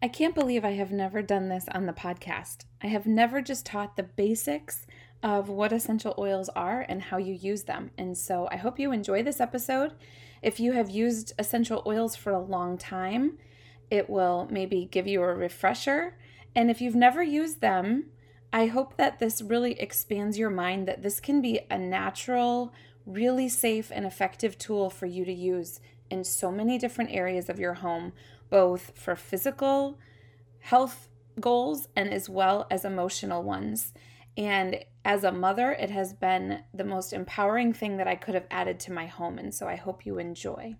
I 0.00 0.06
can't 0.06 0.34
believe 0.34 0.64
I 0.64 0.74
have 0.74 0.92
never 0.92 1.22
done 1.22 1.48
this 1.48 1.66
on 1.72 1.86
the 1.86 1.92
podcast. 1.92 2.58
I 2.80 2.86
have 2.86 3.04
never 3.04 3.42
just 3.42 3.66
taught 3.66 3.96
the 3.96 4.04
basics 4.04 4.86
of 5.24 5.48
what 5.48 5.72
essential 5.72 6.14
oils 6.16 6.48
are 6.50 6.86
and 6.88 7.02
how 7.02 7.16
you 7.16 7.34
use 7.34 7.64
them. 7.64 7.90
And 7.98 8.16
so 8.16 8.48
I 8.52 8.56
hope 8.56 8.78
you 8.78 8.92
enjoy 8.92 9.24
this 9.24 9.40
episode. 9.40 9.94
If 10.40 10.60
you 10.60 10.70
have 10.72 10.88
used 10.88 11.32
essential 11.36 11.82
oils 11.84 12.14
for 12.14 12.30
a 12.30 12.38
long 12.38 12.78
time, 12.78 13.38
it 13.90 14.08
will 14.08 14.46
maybe 14.52 14.88
give 14.88 15.08
you 15.08 15.20
a 15.20 15.34
refresher. 15.34 16.16
And 16.54 16.70
if 16.70 16.80
you've 16.80 16.94
never 16.94 17.22
used 17.24 17.60
them, 17.60 18.04
I 18.52 18.66
hope 18.66 18.96
that 18.98 19.18
this 19.18 19.42
really 19.42 19.72
expands 19.80 20.38
your 20.38 20.50
mind 20.50 20.86
that 20.86 21.02
this 21.02 21.18
can 21.18 21.42
be 21.42 21.60
a 21.68 21.76
natural, 21.76 22.72
really 23.04 23.48
safe, 23.48 23.90
and 23.92 24.06
effective 24.06 24.58
tool 24.58 24.90
for 24.90 25.06
you 25.06 25.24
to 25.24 25.32
use 25.32 25.80
in 26.08 26.22
so 26.22 26.52
many 26.52 26.78
different 26.78 27.10
areas 27.10 27.48
of 27.48 27.58
your 27.58 27.74
home 27.74 28.12
both 28.50 28.92
for 28.94 29.16
physical 29.16 29.98
health 30.60 31.08
goals 31.40 31.88
and 31.94 32.12
as 32.12 32.28
well 32.28 32.66
as 32.70 32.84
emotional 32.84 33.42
ones. 33.42 33.92
And 34.36 34.84
as 35.04 35.24
a 35.24 35.32
mother, 35.32 35.72
it 35.72 35.90
has 35.90 36.12
been 36.12 36.60
the 36.74 36.84
most 36.84 37.12
empowering 37.12 37.72
thing 37.72 37.96
that 37.96 38.08
I 38.08 38.14
could 38.14 38.34
have 38.34 38.46
added 38.50 38.78
to 38.80 38.92
my 38.92 39.06
home. 39.06 39.38
And 39.38 39.54
so 39.54 39.66
I 39.66 39.76
hope 39.76 40.06
you 40.06 40.18
enjoy. 40.18 40.76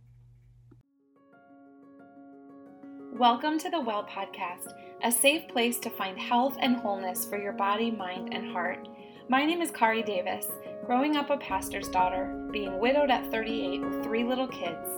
Welcome 3.13 3.59
to 3.59 3.71
the 3.71 3.81
Well 3.81 4.05
Podcast, 4.05 4.75
a 5.03 5.11
safe 5.11 5.49
place 5.49 5.81
to 5.81 5.91
find 5.91 6.19
health 6.19 6.57
and 6.61 6.77
wholeness 6.77 7.25
for 7.25 7.37
your 7.41 7.53
body, 7.53 7.91
mind, 7.91 8.33
and 8.33 8.53
heart. 8.53 8.89
My 9.29 9.45
name 9.45 9.61
is 9.61 9.73
Kari 9.73 10.03
Davis, 10.03 10.47
growing 10.87 11.17
up 11.17 11.31
a 11.31 11.37
pastor's 11.37 11.89
daughter, 11.89 12.49
being 12.53 12.79
widowed 12.79 13.11
at 13.11 13.29
38 13.31 13.81
with 13.81 14.05
three 14.05 14.23
little 14.23 14.47
kids 14.47 14.89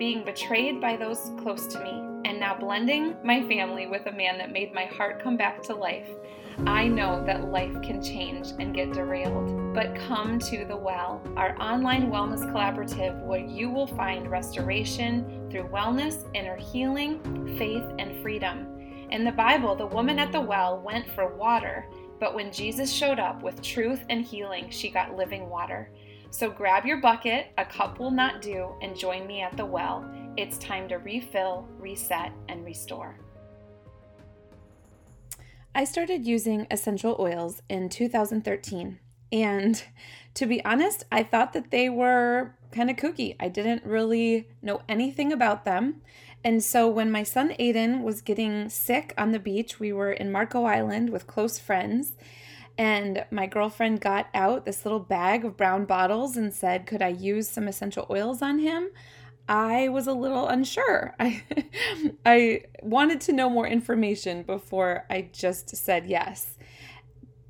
being 0.00 0.24
betrayed 0.24 0.80
by 0.80 0.96
those 0.96 1.30
close 1.42 1.66
to 1.66 1.78
me, 1.84 1.90
and 2.24 2.40
now 2.40 2.58
blending 2.58 3.14
my 3.22 3.46
family 3.46 3.86
with 3.86 4.06
a 4.06 4.12
man 4.12 4.38
that 4.38 4.50
made 4.50 4.72
my 4.72 4.86
heart 4.86 5.22
come 5.22 5.36
back 5.36 5.62
to 5.62 5.74
life, 5.74 6.08
I 6.66 6.88
know 6.88 7.22
that 7.26 7.50
life 7.50 7.82
can 7.82 8.02
change 8.02 8.48
and 8.58 8.74
get 8.74 8.94
derailed. 8.94 9.74
But 9.74 9.94
come 9.94 10.38
to 10.38 10.64
the 10.64 10.76
well, 10.76 11.22
our 11.36 11.54
online 11.60 12.10
wellness 12.10 12.40
collaborative 12.50 13.22
where 13.26 13.44
you 13.44 13.68
will 13.68 13.86
find 13.86 14.30
restoration 14.30 15.46
through 15.50 15.68
wellness, 15.68 16.24
inner 16.34 16.56
healing, 16.56 17.20
faith, 17.58 17.84
and 17.98 18.22
freedom. 18.22 18.68
In 19.10 19.22
the 19.22 19.32
Bible, 19.32 19.74
the 19.74 19.86
woman 19.86 20.18
at 20.18 20.32
the 20.32 20.40
well 20.40 20.80
went 20.80 21.10
for 21.10 21.36
water, 21.36 21.84
but 22.18 22.34
when 22.34 22.50
Jesus 22.50 22.90
showed 22.90 23.18
up 23.18 23.42
with 23.42 23.60
truth 23.60 24.02
and 24.08 24.24
healing, 24.24 24.70
she 24.70 24.88
got 24.88 25.14
living 25.14 25.50
water. 25.50 25.90
So 26.30 26.48
grab 26.48 26.86
your 26.86 26.98
bucket, 26.98 27.48
a 27.58 27.64
cup 27.64 27.98
will 27.98 28.12
not 28.12 28.40
do, 28.40 28.74
and 28.80 28.96
join 28.96 29.26
me 29.26 29.42
at 29.42 29.56
the 29.56 29.66
well. 29.66 30.08
It's 30.36 30.58
time 30.58 30.88
to 30.88 30.96
refill, 30.96 31.68
reset, 31.78 32.32
and 32.48 32.64
restore. 32.64 33.18
I 35.74 35.84
started 35.84 36.24
using 36.24 36.68
essential 36.70 37.16
oils 37.18 37.62
in 37.68 37.88
2013. 37.88 38.98
And 39.32 39.82
to 40.34 40.46
be 40.46 40.64
honest, 40.64 41.04
I 41.10 41.22
thought 41.22 41.52
that 41.52 41.70
they 41.70 41.88
were 41.88 42.54
kind 42.72 42.90
of 42.90 42.96
kooky. 42.96 43.36
I 43.40 43.48
didn't 43.48 43.84
really 43.84 44.48
know 44.62 44.82
anything 44.88 45.32
about 45.32 45.64
them. 45.64 46.00
And 46.42 46.62
so 46.62 46.88
when 46.88 47.10
my 47.10 47.22
son 47.22 47.50
Aiden 47.58 48.02
was 48.02 48.22
getting 48.22 48.68
sick 48.68 49.12
on 49.18 49.32
the 49.32 49.38
beach, 49.38 49.78
we 49.78 49.92
were 49.92 50.12
in 50.12 50.32
Marco 50.32 50.64
Island 50.64 51.10
with 51.10 51.26
close 51.26 51.58
friends 51.58 52.16
and 52.80 53.26
my 53.30 53.46
girlfriend 53.46 54.00
got 54.00 54.28
out 54.32 54.64
this 54.64 54.86
little 54.86 55.00
bag 55.00 55.44
of 55.44 55.54
brown 55.54 55.84
bottles 55.84 56.38
and 56.38 56.50
said, 56.50 56.86
Could 56.86 57.02
I 57.02 57.08
use 57.08 57.46
some 57.46 57.68
essential 57.68 58.06
oils 58.08 58.40
on 58.40 58.58
him? 58.58 58.88
I 59.46 59.90
was 59.90 60.06
a 60.06 60.14
little 60.14 60.48
unsure. 60.48 61.14
I, 61.20 61.42
I 62.24 62.62
wanted 62.82 63.20
to 63.22 63.34
know 63.34 63.50
more 63.50 63.66
information 63.66 64.44
before 64.44 65.04
I 65.10 65.28
just 65.30 65.76
said 65.76 66.06
yes. 66.06 66.56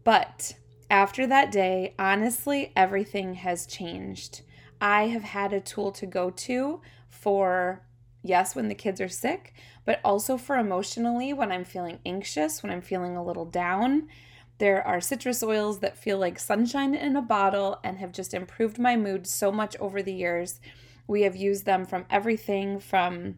But 0.02 0.56
after 0.90 1.28
that 1.28 1.52
day, 1.52 1.94
honestly, 1.96 2.72
everything 2.74 3.34
has 3.34 3.66
changed. 3.66 4.40
I 4.80 5.06
have 5.06 5.22
had 5.22 5.52
a 5.52 5.60
tool 5.60 5.92
to 5.92 6.06
go 6.06 6.30
to 6.30 6.80
for, 7.08 7.82
yes, 8.24 8.56
when 8.56 8.66
the 8.66 8.74
kids 8.74 9.00
are 9.00 9.08
sick, 9.08 9.54
but 9.84 10.00
also 10.04 10.36
for 10.36 10.56
emotionally 10.56 11.32
when 11.32 11.52
I'm 11.52 11.64
feeling 11.64 12.00
anxious, 12.04 12.64
when 12.64 12.72
I'm 12.72 12.82
feeling 12.82 13.16
a 13.16 13.24
little 13.24 13.44
down. 13.44 14.08
There 14.60 14.86
are 14.86 15.00
citrus 15.00 15.42
oils 15.42 15.78
that 15.78 15.96
feel 15.96 16.18
like 16.18 16.38
sunshine 16.38 16.94
in 16.94 17.16
a 17.16 17.22
bottle 17.22 17.80
and 17.82 17.96
have 17.96 18.12
just 18.12 18.34
improved 18.34 18.78
my 18.78 18.94
mood 18.94 19.26
so 19.26 19.50
much 19.50 19.74
over 19.80 20.02
the 20.02 20.12
years. 20.12 20.60
We 21.06 21.22
have 21.22 21.34
used 21.34 21.64
them 21.64 21.86
from 21.86 22.04
everything 22.10 22.78
from 22.78 23.36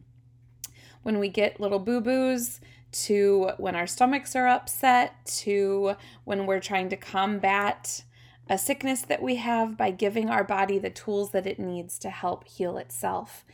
when 1.01 1.19
we 1.19 1.29
get 1.29 1.61
little 1.61 1.79
boo 1.79 2.01
boos 2.01 2.59
to 2.91 3.51
when 3.57 3.73
our 3.73 3.87
stomachs 3.87 4.35
are 4.35 4.49
upset 4.49 5.25
to 5.25 5.95
when 6.25 6.45
we're 6.45 6.59
trying 6.59 6.89
to 6.89 6.97
combat 6.97 8.03
a 8.49 8.57
sickness 8.57 9.03
that 9.03 9.21
we 9.21 9.37
have 9.37 9.77
by 9.77 9.91
giving 9.91 10.29
our 10.29 10.43
body 10.43 10.77
the 10.77 10.89
tools 10.89 11.31
that 11.31 11.47
it 11.47 11.57
needs 11.57 11.97
to 11.99 12.09
help 12.09 12.45
heal 12.49 12.77
itself. 12.77 13.45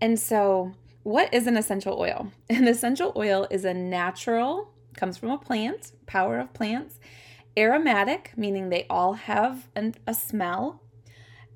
And 0.00 0.18
so, 0.18 0.72
what 1.04 1.32
is 1.32 1.46
an 1.46 1.56
essential 1.56 2.00
oil? 2.00 2.32
An 2.50 2.66
essential 2.66 3.12
oil 3.14 3.46
is 3.48 3.64
a 3.64 3.72
natural 3.72 4.72
comes 4.96 5.18
from 5.18 5.30
a 5.30 5.38
plant, 5.38 5.92
power 6.06 6.38
of 6.38 6.52
plants. 6.52 6.98
Aromatic, 7.56 8.32
meaning 8.36 8.68
they 8.68 8.86
all 8.88 9.14
have 9.14 9.68
an, 9.74 9.94
a 10.06 10.14
smell. 10.14 10.82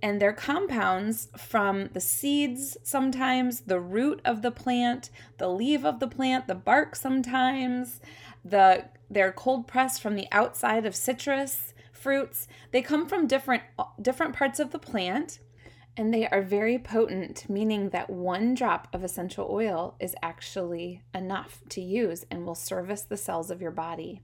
And 0.02 0.20
they're 0.20 0.32
compounds 0.32 1.28
from 1.38 1.88
the 1.88 2.00
seeds 2.00 2.76
sometimes, 2.82 3.60
the 3.62 3.80
root 3.80 4.20
of 4.24 4.42
the 4.42 4.50
plant, 4.50 5.10
the 5.38 5.48
leaf 5.48 5.84
of 5.84 6.00
the 6.00 6.08
plant, 6.08 6.46
the 6.46 6.54
bark 6.54 6.94
sometimes. 6.94 8.00
The 8.44 8.86
they're 9.08 9.32
cold 9.32 9.66
pressed 9.66 10.02
from 10.02 10.16
the 10.16 10.28
outside 10.32 10.84
of 10.84 10.94
citrus 10.94 11.72
fruits. 11.92 12.46
They 12.72 12.82
come 12.82 13.08
from 13.08 13.26
different 13.26 13.62
different 14.00 14.34
parts 14.34 14.60
of 14.60 14.70
the 14.70 14.78
plant 14.78 15.38
and 15.96 16.12
they 16.12 16.28
are 16.28 16.42
very 16.42 16.78
potent, 16.78 17.48
meaning 17.48 17.88
that 17.90 18.10
one 18.10 18.54
drop 18.54 18.88
of 18.92 19.02
essential 19.02 19.48
oil 19.50 19.96
is 19.98 20.14
actually 20.22 21.02
enough 21.14 21.60
to 21.70 21.80
use 21.80 22.24
and 22.30 22.44
will 22.44 22.54
service 22.54 23.02
the 23.02 23.16
cells 23.16 23.50
of 23.50 23.62
your 23.62 23.70
body. 23.70 24.20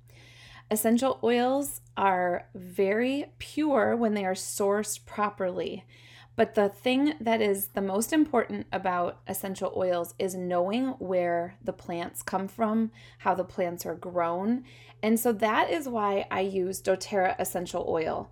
Essential 0.70 1.18
oils 1.22 1.80
are 1.96 2.46
very 2.54 3.26
pure 3.38 3.96
when 3.96 4.14
they 4.14 4.24
are 4.24 4.34
sourced 4.34 5.04
properly. 5.04 5.84
But 6.34 6.54
the 6.54 6.68
thing 6.70 7.14
that 7.20 7.42
is 7.42 7.68
the 7.68 7.82
most 7.82 8.12
important 8.12 8.66
about 8.72 9.20
essential 9.26 9.72
oils 9.76 10.14
is 10.18 10.34
knowing 10.34 10.88
where 10.98 11.56
the 11.62 11.74
plants 11.74 12.22
come 12.22 12.48
from, 12.48 12.90
how 13.18 13.34
the 13.34 13.44
plants 13.44 13.84
are 13.84 13.94
grown. 13.94 14.64
And 15.02 15.20
so 15.20 15.32
that 15.32 15.70
is 15.70 15.88
why 15.88 16.26
I 16.30 16.40
use 16.40 16.80
doTERRA 16.80 17.36
essential 17.38 17.84
oil 17.86 18.30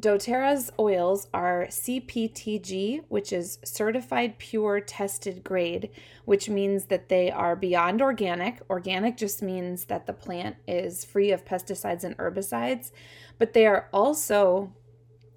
doTERRA's 0.00 0.70
oils 0.78 1.28
are 1.34 1.66
CPTG, 1.68 3.02
which 3.08 3.32
is 3.32 3.58
certified 3.64 4.38
pure 4.38 4.80
tested 4.80 5.42
grade, 5.42 5.90
which 6.24 6.48
means 6.48 6.86
that 6.86 7.08
they 7.08 7.30
are 7.30 7.56
beyond 7.56 8.00
organic. 8.00 8.60
Organic 8.70 9.16
just 9.16 9.42
means 9.42 9.86
that 9.86 10.06
the 10.06 10.12
plant 10.12 10.56
is 10.68 11.04
free 11.04 11.32
of 11.32 11.44
pesticides 11.44 12.04
and 12.04 12.16
herbicides, 12.18 12.92
but 13.38 13.54
they 13.54 13.66
are 13.66 13.88
also 13.92 14.72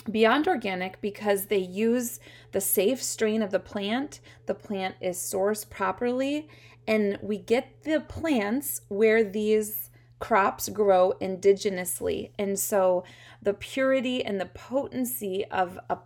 beyond 0.10 0.48
organic 0.48 1.02
because 1.02 1.46
they 1.46 1.58
use 1.58 2.20
the 2.52 2.62
safe 2.62 3.02
strain 3.02 3.42
of 3.42 3.52
the 3.52 3.60
plant. 3.60 4.20
The 4.46 4.56
plant 4.56 4.96
is 5.02 5.18
sourced 5.18 5.70
properly, 5.70 6.48
and 6.88 7.18
we 7.22 7.38
get 7.38 7.84
the 7.84 8.00
plants 8.00 8.82
where 8.90 9.24
these 9.24 9.91
crops 10.22 10.70
grow 10.70 11.14
indigenously. 11.20 12.32
And 12.40 12.58
so 12.58 13.04
the 13.42 13.54
purity 13.54 14.24
and 14.24 14.40
the 14.40 14.46
potency 14.46 15.44
of 15.46 15.78
a 15.90 15.98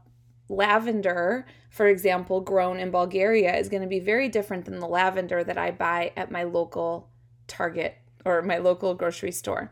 lavender, 0.49 1.45
for 1.69 1.85
example, 1.87 2.41
grown 2.41 2.79
in 2.79 2.89
Bulgaria 2.89 3.55
is 3.55 3.69
going 3.69 3.83
to 3.83 3.87
be 3.87 3.99
very 3.99 4.29
different 4.29 4.65
than 4.65 4.79
the 4.79 4.87
lavender 4.87 5.43
that 5.43 5.57
I 5.57 5.69
buy 5.69 6.13
at 6.17 6.31
my 6.31 6.43
local 6.43 7.09
Target 7.47 7.97
or 8.25 8.41
my 8.41 8.57
local 8.57 8.95
grocery 8.95 9.31
store. 9.31 9.71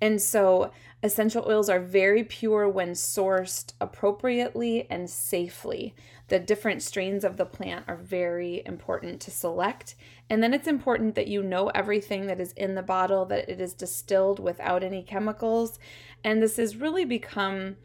And 0.00 0.20
so 0.20 0.72
essential 1.02 1.44
oils 1.48 1.68
are 1.68 1.80
very 1.80 2.24
pure 2.24 2.68
when 2.68 2.90
sourced 2.90 3.72
appropriately 3.80 4.86
and 4.90 5.08
safely. 5.08 5.94
The 6.28 6.38
different 6.38 6.82
strains 6.82 7.24
of 7.24 7.36
the 7.36 7.46
plant 7.46 7.84
are 7.88 7.96
very 7.96 8.62
important 8.66 9.20
to 9.22 9.30
select. 9.30 9.94
And 10.28 10.42
then 10.42 10.52
it's 10.52 10.66
important 10.66 11.14
that 11.14 11.28
you 11.28 11.42
know 11.42 11.68
everything 11.68 12.26
that 12.26 12.40
is 12.40 12.52
in 12.52 12.74
the 12.74 12.82
bottle, 12.82 13.24
that 13.26 13.48
it 13.48 13.60
is 13.60 13.72
distilled 13.72 14.38
without 14.38 14.82
any 14.82 15.02
chemicals. 15.02 15.78
And 16.24 16.42
this 16.42 16.56
has 16.56 16.76
really 16.76 17.04
become 17.04 17.76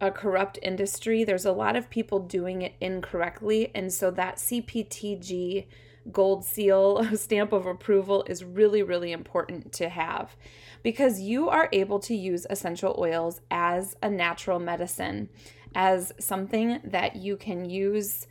a 0.00 0.10
corrupt 0.10 0.58
industry. 0.62 1.24
There's 1.24 1.44
a 1.44 1.52
lot 1.52 1.74
of 1.74 1.90
people 1.90 2.20
doing 2.20 2.62
it 2.62 2.74
incorrectly. 2.80 3.72
And 3.74 3.92
so 3.92 4.10
that 4.12 4.36
CPTG 4.36 5.66
gold 6.12 6.44
seal 6.44 7.04
stamp 7.16 7.52
of 7.52 7.66
approval 7.66 8.24
is 8.26 8.44
really, 8.44 8.82
really 8.82 9.12
important 9.12 9.72
to 9.74 9.88
have 9.88 10.36
because 10.82 11.20
you 11.20 11.48
are 11.48 11.68
able 11.72 11.98
to 11.98 12.14
use 12.14 12.46
essential 12.48 12.94
oils 12.98 13.40
as 13.50 13.96
a 14.02 14.08
natural 14.08 14.58
medicine, 14.58 15.28
as 15.74 16.12
something 16.18 16.80
that 16.84 17.16
you 17.16 17.36
can 17.36 17.68
use 17.68 18.26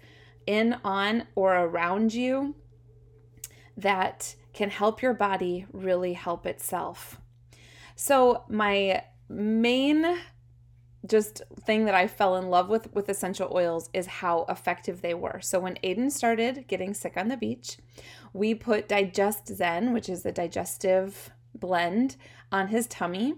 in, 0.46 0.78
on, 0.84 1.28
or 1.36 1.56
around 1.56 2.14
you 2.14 2.56
that 3.76 4.36
can 4.54 4.70
help 4.70 5.02
your 5.02 5.14
body 5.14 5.66
really 5.72 6.14
help 6.14 6.46
itself. 6.46 7.20
So, 7.96 8.44
my 8.48 9.04
main 9.30 10.18
just 11.08 11.42
thing 11.62 11.86
that 11.86 11.96
I 11.96 12.08
fell 12.08 12.36
in 12.36 12.50
love 12.50 12.70
with 12.70 12.94
with 12.94 13.10
essential 13.10 13.52
oils 13.54 13.90
is 13.94 14.06
how 14.06 14.46
effective 14.50 15.02
they 15.02 15.14
were. 15.14 15.40
So 15.42 15.60
when 15.60 15.78
Aiden 15.84 16.12
started 16.12 16.68
getting 16.68 16.94
sick 16.94 17.18
on 17.18 17.28
the 17.28 17.38
beach, 17.38 17.78
we 18.34 18.54
put 18.54 18.90
DigestZen, 18.90 19.94
which 19.94 20.10
is 20.10 20.26
a 20.26 20.32
digestive 20.32 21.32
blend, 21.56 22.18
on 22.52 22.68
his 22.68 22.88
tummy. 22.88 23.36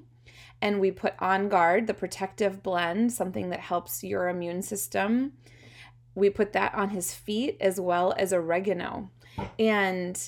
And 0.61 0.79
we 0.79 0.91
put 0.91 1.13
On 1.19 1.47
Guard, 1.47 1.87
the 1.87 1.93
protective 1.93 2.61
blend, 2.61 3.13
something 3.13 3.49
that 3.49 3.61
helps 3.61 4.03
your 4.03 4.27
immune 4.27 4.61
system. 4.61 5.33
We 6.15 6.29
put 6.29 6.53
that 6.53 6.75
on 6.75 6.89
his 6.89 7.13
feet 7.13 7.57
as 7.61 7.79
well 7.79 8.13
as 8.17 8.33
oregano. 8.33 9.09
And 9.57 10.19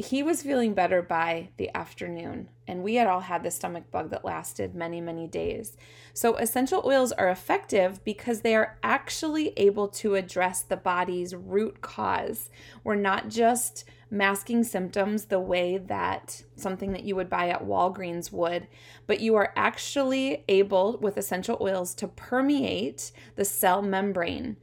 he 0.00 0.22
was 0.22 0.42
feeling 0.42 0.74
better 0.74 1.02
by 1.02 1.50
the 1.56 1.74
afternoon, 1.76 2.48
and 2.66 2.82
we 2.82 2.94
had 2.94 3.06
all 3.06 3.20
had 3.20 3.42
the 3.42 3.50
stomach 3.50 3.90
bug 3.90 4.10
that 4.10 4.24
lasted 4.24 4.74
many, 4.74 5.00
many 5.00 5.26
days. 5.26 5.76
So, 6.14 6.36
essential 6.36 6.82
oils 6.84 7.12
are 7.12 7.28
effective 7.28 8.02
because 8.04 8.40
they 8.40 8.54
are 8.54 8.78
actually 8.82 9.52
able 9.56 9.88
to 9.88 10.14
address 10.14 10.62
the 10.62 10.76
body's 10.76 11.34
root 11.34 11.80
cause. 11.80 12.50
We're 12.82 12.94
not 12.94 13.28
just 13.28 13.84
masking 14.10 14.64
symptoms 14.64 15.26
the 15.26 15.38
way 15.38 15.78
that 15.78 16.42
something 16.56 16.92
that 16.92 17.04
you 17.04 17.14
would 17.14 17.30
buy 17.30 17.48
at 17.48 17.64
Walgreens 17.64 18.32
would, 18.32 18.66
but 19.06 19.20
you 19.20 19.36
are 19.36 19.52
actually 19.54 20.44
able 20.48 20.98
with 20.98 21.16
essential 21.16 21.58
oils 21.60 21.94
to 21.94 22.08
permeate 22.08 23.12
the 23.36 23.44
cell 23.44 23.82
membrane. 23.82 24.56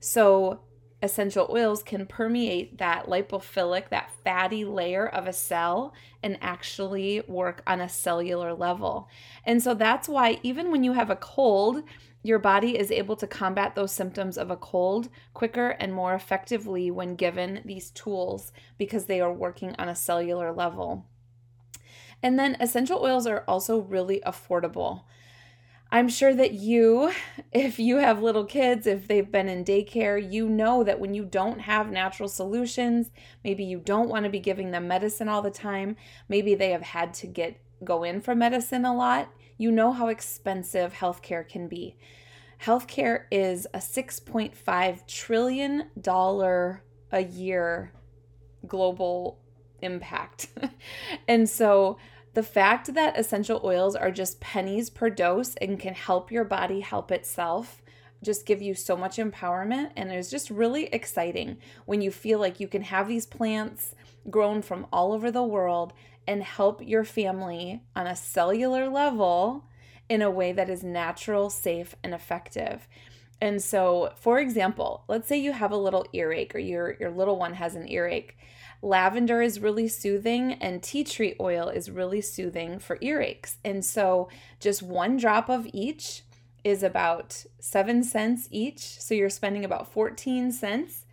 So, 0.00 0.60
essential 1.00 1.46
oils 1.50 1.82
can 1.82 2.06
permeate 2.06 2.78
that 2.78 3.06
lipophilic, 3.06 3.88
that 3.90 4.10
fatty 4.24 4.64
layer 4.64 5.06
of 5.06 5.26
a 5.26 5.32
cell, 5.32 5.94
and 6.22 6.38
actually 6.40 7.22
work 7.28 7.62
on 7.66 7.80
a 7.80 7.88
cellular 7.88 8.52
level. 8.52 9.08
And 9.44 9.62
so 9.62 9.74
that's 9.74 10.08
why, 10.08 10.40
even 10.42 10.70
when 10.70 10.82
you 10.82 10.92
have 10.92 11.10
a 11.10 11.16
cold, 11.16 11.84
your 12.22 12.38
body 12.40 12.76
is 12.76 12.90
able 12.90 13.16
to 13.16 13.26
combat 13.26 13.74
those 13.74 13.92
symptoms 13.92 14.36
of 14.36 14.50
a 14.50 14.56
cold 14.56 15.08
quicker 15.34 15.70
and 15.70 15.94
more 15.94 16.14
effectively 16.14 16.90
when 16.90 17.14
given 17.14 17.62
these 17.64 17.90
tools 17.90 18.52
because 18.76 19.06
they 19.06 19.20
are 19.20 19.32
working 19.32 19.74
on 19.78 19.88
a 19.88 19.94
cellular 19.94 20.52
level. 20.52 21.06
And 22.22 22.36
then 22.36 22.56
essential 22.58 23.00
oils 23.02 23.26
are 23.26 23.44
also 23.46 23.78
really 23.78 24.20
affordable. 24.26 25.02
I'm 25.90 26.08
sure 26.08 26.34
that 26.34 26.52
you, 26.52 27.12
if 27.52 27.78
you 27.78 27.96
have 27.96 28.22
little 28.22 28.44
kids, 28.44 28.86
if 28.86 29.08
they've 29.08 29.30
been 29.30 29.48
in 29.48 29.64
daycare, 29.64 30.32
you 30.32 30.48
know 30.48 30.84
that 30.84 31.00
when 31.00 31.14
you 31.14 31.24
don't 31.24 31.60
have 31.60 31.90
natural 31.90 32.28
solutions, 32.28 33.10
maybe 33.42 33.64
you 33.64 33.78
don't 33.78 34.08
want 34.08 34.24
to 34.24 34.30
be 34.30 34.40
giving 34.40 34.70
them 34.70 34.88
medicine 34.88 35.28
all 35.28 35.42
the 35.42 35.50
time, 35.50 35.96
maybe 36.28 36.54
they 36.54 36.70
have 36.70 36.82
had 36.82 37.14
to 37.14 37.26
get 37.26 37.60
go 37.84 38.02
in 38.02 38.20
for 38.20 38.34
medicine 38.34 38.84
a 38.84 38.94
lot, 38.94 39.32
you 39.56 39.70
know 39.70 39.92
how 39.92 40.08
expensive 40.08 40.92
healthcare 40.92 41.48
can 41.48 41.68
be. 41.68 41.96
Healthcare 42.60 43.24
is 43.30 43.66
a 43.72 43.78
6.5 43.78 45.06
trillion 45.06 45.84
dollar 46.00 46.82
a 47.12 47.20
year 47.22 47.92
global 48.66 49.38
impact. 49.80 50.48
and 51.28 51.48
so 51.48 51.98
the 52.38 52.42
fact 52.44 52.94
that 52.94 53.18
essential 53.18 53.60
oils 53.64 53.96
are 53.96 54.12
just 54.12 54.38
pennies 54.38 54.90
per 54.90 55.10
dose 55.10 55.56
and 55.56 55.80
can 55.80 55.92
help 55.92 56.30
your 56.30 56.44
body 56.44 56.78
help 56.78 57.10
itself 57.10 57.82
just 58.22 58.46
give 58.46 58.62
you 58.62 58.76
so 58.76 58.96
much 58.96 59.16
empowerment 59.16 59.90
and 59.96 60.12
it's 60.12 60.30
just 60.30 60.48
really 60.48 60.84
exciting 60.94 61.58
when 61.84 62.00
you 62.00 62.12
feel 62.12 62.38
like 62.38 62.60
you 62.60 62.68
can 62.68 62.82
have 62.82 63.08
these 63.08 63.26
plants 63.26 63.96
grown 64.30 64.62
from 64.62 64.86
all 64.92 65.12
over 65.12 65.32
the 65.32 65.42
world 65.42 65.92
and 66.28 66.44
help 66.44 66.80
your 66.80 67.02
family 67.02 67.82
on 67.96 68.06
a 68.06 68.14
cellular 68.14 68.88
level 68.88 69.64
in 70.08 70.22
a 70.22 70.30
way 70.30 70.52
that 70.52 70.70
is 70.70 70.84
natural, 70.84 71.50
safe, 71.50 71.96
and 72.04 72.14
effective. 72.14 72.86
And 73.40 73.60
so, 73.60 74.12
for 74.14 74.38
example, 74.38 75.02
let's 75.08 75.26
say 75.26 75.38
you 75.38 75.50
have 75.50 75.72
a 75.72 75.76
little 75.76 76.06
earache 76.12 76.54
or 76.54 76.60
your 76.60 76.94
your 77.00 77.10
little 77.10 77.36
one 77.36 77.54
has 77.54 77.74
an 77.74 77.88
earache. 77.88 78.36
Lavender 78.80 79.42
is 79.42 79.58
really 79.58 79.88
soothing, 79.88 80.52
and 80.54 80.82
tea 80.82 81.02
tree 81.02 81.34
oil 81.40 81.68
is 81.68 81.90
really 81.90 82.20
soothing 82.20 82.78
for 82.78 82.96
earaches. 82.98 83.56
And 83.64 83.84
so, 83.84 84.28
just 84.60 84.82
one 84.82 85.16
drop 85.16 85.48
of 85.48 85.66
each 85.72 86.22
is 86.62 86.82
about 86.82 87.44
seven 87.58 88.04
cents 88.04 88.48
each. 88.50 89.00
So, 89.00 89.14
you're 89.14 89.30
spending 89.30 89.64
about 89.64 89.92
14 89.92 90.52
cents. 90.52 91.06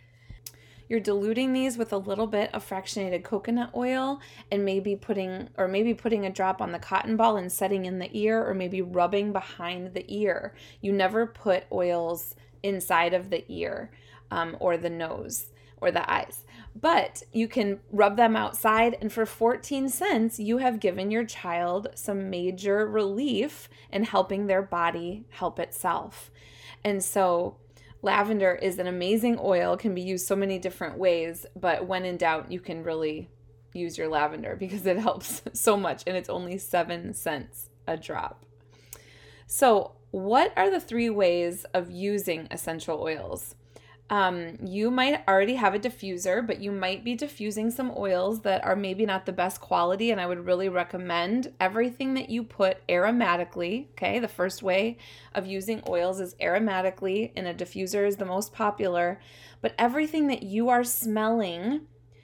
You're 0.88 1.00
diluting 1.00 1.52
these 1.52 1.76
with 1.76 1.92
a 1.92 1.98
little 1.98 2.28
bit 2.28 2.54
of 2.54 2.68
fractionated 2.68 3.24
coconut 3.24 3.70
oil 3.74 4.20
and 4.52 4.64
maybe 4.64 4.94
putting 4.94 5.48
or 5.56 5.66
maybe 5.66 5.94
putting 5.94 6.24
a 6.24 6.30
drop 6.30 6.60
on 6.60 6.70
the 6.70 6.78
cotton 6.78 7.16
ball 7.16 7.36
and 7.36 7.50
setting 7.50 7.86
in 7.86 7.98
the 7.98 8.16
ear 8.16 8.44
or 8.44 8.54
maybe 8.54 8.82
rubbing 8.82 9.32
behind 9.32 9.94
the 9.94 10.04
ear. 10.06 10.54
You 10.80 10.92
never 10.92 11.26
put 11.26 11.64
oils 11.72 12.36
inside 12.62 13.14
of 13.14 13.30
the 13.30 13.44
ear 13.52 13.90
um, 14.30 14.56
or 14.60 14.76
the 14.76 14.90
nose 14.90 15.46
or 15.80 15.90
the 15.90 16.08
eyes. 16.10 16.44
But 16.78 17.22
you 17.32 17.48
can 17.48 17.80
rub 17.90 18.18
them 18.18 18.36
outside, 18.36 18.98
and 19.00 19.10
for 19.10 19.24
14 19.24 19.88
cents, 19.88 20.38
you 20.38 20.58
have 20.58 20.78
given 20.78 21.10
your 21.10 21.24
child 21.24 21.88
some 21.94 22.28
major 22.28 22.86
relief 22.86 23.70
in 23.90 24.04
helping 24.04 24.46
their 24.46 24.60
body 24.60 25.24
help 25.30 25.58
itself. 25.58 26.30
And 26.84 27.02
so, 27.02 27.56
lavender 28.02 28.54
is 28.54 28.78
an 28.78 28.86
amazing 28.86 29.38
oil, 29.40 29.78
can 29.78 29.94
be 29.94 30.02
used 30.02 30.26
so 30.26 30.36
many 30.36 30.58
different 30.58 30.98
ways, 30.98 31.46
but 31.56 31.86
when 31.86 32.04
in 32.04 32.18
doubt, 32.18 32.52
you 32.52 32.60
can 32.60 32.82
really 32.82 33.30
use 33.72 33.96
your 33.96 34.08
lavender 34.08 34.54
because 34.60 34.84
it 34.84 34.98
helps 34.98 35.42
so 35.54 35.78
much, 35.78 36.02
and 36.06 36.14
it's 36.14 36.28
only 36.28 36.58
seven 36.58 37.14
cents 37.14 37.70
a 37.86 37.96
drop. 37.96 38.44
So, 39.46 39.92
what 40.10 40.52
are 40.56 40.70
the 40.70 40.80
three 40.80 41.10
ways 41.10 41.64
of 41.72 41.90
using 41.90 42.48
essential 42.50 43.00
oils? 43.00 43.55
Um, 44.08 44.56
you 44.64 44.90
might 44.90 45.26
already 45.26 45.56
have 45.56 45.74
a 45.74 45.80
diffuser, 45.80 46.46
but 46.46 46.60
you 46.60 46.70
might 46.70 47.02
be 47.02 47.16
diffusing 47.16 47.70
some 47.70 47.92
oils 47.96 48.42
that 48.42 48.64
are 48.64 48.76
maybe 48.76 49.04
not 49.04 49.26
the 49.26 49.32
best 49.32 49.60
quality. 49.60 50.12
And 50.12 50.20
I 50.20 50.26
would 50.26 50.46
really 50.46 50.68
recommend 50.68 51.52
everything 51.58 52.14
that 52.14 52.30
you 52.30 52.44
put 52.44 52.86
aromatically. 52.86 53.88
Okay, 53.90 54.20
the 54.20 54.28
first 54.28 54.62
way 54.62 54.98
of 55.34 55.46
using 55.46 55.82
oils 55.88 56.20
is 56.20 56.34
aromatically, 56.34 57.32
and 57.34 57.48
a 57.48 57.54
diffuser 57.54 58.06
is 58.06 58.16
the 58.16 58.24
most 58.24 58.52
popular. 58.52 59.20
But 59.60 59.74
everything 59.76 60.28
that 60.28 60.44
you 60.44 60.68
are 60.68 60.84
smelling, 60.84 61.80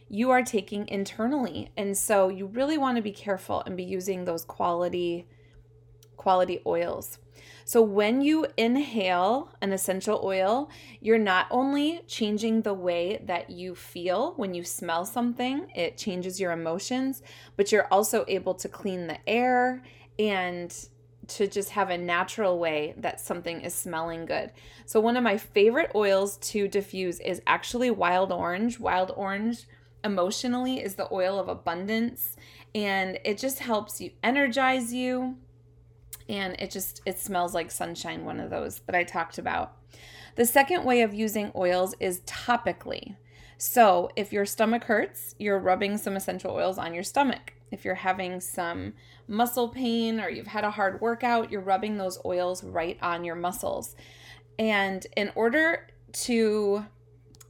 you 0.08 0.30
are 0.30 0.44
taking 0.44 0.86
internally. 0.86 1.70
And 1.76 1.98
so 1.98 2.28
you 2.28 2.46
really 2.46 2.78
want 2.78 2.96
to 2.96 3.02
be 3.02 3.12
careful 3.12 3.62
and 3.66 3.76
be 3.76 3.84
using 3.84 4.24
those 4.24 4.44
quality 4.44 5.26
quality 6.16 6.60
oils. 6.64 7.18
So, 7.72 7.80
when 7.80 8.20
you 8.20 8.44
inhale 8.58 9.48
an 9.62 9.72
essential 9.72 10.20
oil, 10.22 10.68
you're 11.00 11.16
not 11.16 11.46
only 11.50 12.02
changing 12.06 12.60
the 12.60 12.74
way 12.74 13.22
that 13.24 13.48
you 13.48 13.74
feel 13.74 14.34
when 14.36 14.52
you 14.52 14.62
smell 14.62 15.06
something, 15.06 15.70
it 15.74 15.96
changes 15.96 16.38
your 16.38 16.52
emotions, 16.52 17.22
but 17.56 17.72
you're 17.72 17.86
also 17.86 18.26
able 18.28 18.52
to 18.56 18.68
clean 18.68 19.06
the 19.06 19.16
air 19.26 19.82
and 20.18 20.86
to 21.28 21.46
just 21.46 21.70
have 21.70 21.88
a 21.88 21.96
natural 21.96 22.58
way 22.58 22.92
that 22.98 23.20
something 23.20 23.62
is 23.62 23.74
smelling 23.74 24.26
good. 24.26 24.52
So, 24.84 25.00
one 25.00 25.16
of 25.16 25.24
my 25.24 25.38
favorite 25.38 25.92
oils 25.94 26.36
to 26.52 26.68
diffuse 26.68 27.20
is 27.20 27.40
actually 27.46 27.90
wild 27.90 28.32
orange. 28.32 28.78
Wild 28.80 29.12
orange 29.16 29.66
emotionally 30.04 30.78
is 30.78 30.96
the 30.96 31.10
oil 31.10 31.38
of 31.38 31.48
abundance 31.48 32.36
and 32.74 33.18
it 33.24 33.38
just 33.38 33.60
helps 33.60 33.98
you 33.98 34.10
energize 34.22 34.92
you 34.92 35.38
and 36.32 36.56
it 36.58 36.70
just 36.70 37.02
it 37.04 37.20
smells 37.20 37.54
like 37.54 37.70
sunshine 37.70 38.24
one 38.24 38.40
of 38.40 38.50
those 38.50 38.80
that 38.86 38.96
I 38.96 39.04
talked 39.04 39.36
about. 39.38 39.76
The 40.34 40.46
second 40.46 40.84
way 40.84 41.02
of 41.02 41.12
using 41.12 41.52
oils 41.54 41.94
is 42.00 42.20
topically. 42.20 43.16
So, 43.58 44.10
if 44.16 44.32
your 44.32 44.46
stomach 44.46 44.84
hurts, 44.84 45.36
you're 45.38 45.58
rubbing 45.58 45.98
some 45.98 46.16
essential 46.16 46.50
oils 46.50 46.78
on 46.78 46.94
your 46.94 47.04
stomach. 47.04 47.52
If 47.70 47.84
you're 47.84 47.94
having 47.94 48.40
some 48.40 48.94
muscle 49.28 49.68
pain 49.68 50.20
or 50.20 50.30
you've 50.30 50.48
had 50.48 50.64
a 50.64 50.70
hard 50.70 51.00
workout, 51.00 51.52
you're 51.52 51.60
rubbing 51.60 51.96
those 51.96 52.18
oils 52.24 52.64
right 52.64 52.98
on 53.02 53.24
your 53.24 53.36
muscles. 53.36 53.94
And 54.58 55.06
in 55.16 55.30
order 55.34 55.86
to 56.12 56.86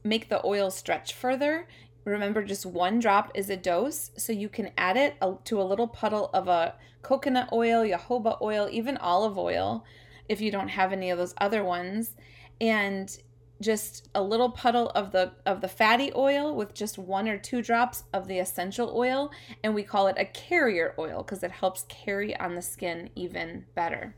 make 0.03 0.29
the 0.29 0.45
oil 0.45 0.69
stretch 0.69 1.13
further, 1.13 1.67
Remember, 2.05 2.43
just 2.43 2.65
one 2.65 2.99
drop 2.99 3.31
is 3.33 3.49
a 3.49 3.57
dose, 3.57 4.11
so 4.17 4.33
you 4.33 4.49
can 4.49 4.71
add 4.77 4.97
it 4.97 5.15
uh, 5.21 5.35
to 5.45 5.61
a 5.61 5.63
little 5.63 5.87
puddle 5.87 6.29
of 6.33 6.47
a 6.47 6.75
coconut 7.01 7.49
oil, 7.53 7.83
jojoba 7.83 8.41
oil, 8.41 8.67
even 8.71 8.97
olive 8.97 9.37
oil, 9.37 9.85
if 10.27 10.41
you 10.41 10.51
don't 10.51 10.69
have 10.69 10.91
any 10.91 11.09
of 11.09 11.17
those 11.17 11.33
other 11.37 11.63
ones, 11.63 12.15
and 12.59 13.17
just 13.61 14.09
a 14.13 14.21
little 14.21 14.49
puddle 14.49 14.89
of 14.89 15.11
the 15.11 15.31
of 15.45 15.61
the 15.61 15.67
fatty 15.67 16.11
oil 16.15 16.53
with 16.53 16.73
just 16.73 16.97
one 16.97 17.29
or 17.29 17.37
two 17.37 17.61
drops 17.61 18.03
of 18.13 18.27
the 18.27 18.39
essential 18.39 18.91
oil, 18.95 19.31
and 19.63 19.73
we 19.73 19.83
call 19.83 20.07
it 20.07 20.17
a 20.17 20.25
carrier 20.25 20.93
oil 20.99 21.23
because 21.23 21.43
it 21.43 21.51
helps 21.51 21.83
carry 21.87 22.35
on 22.37 22.55
the 22.55 22.61
skin 22.61 23.09
even 23.15 23.65
better. 23.75 24.15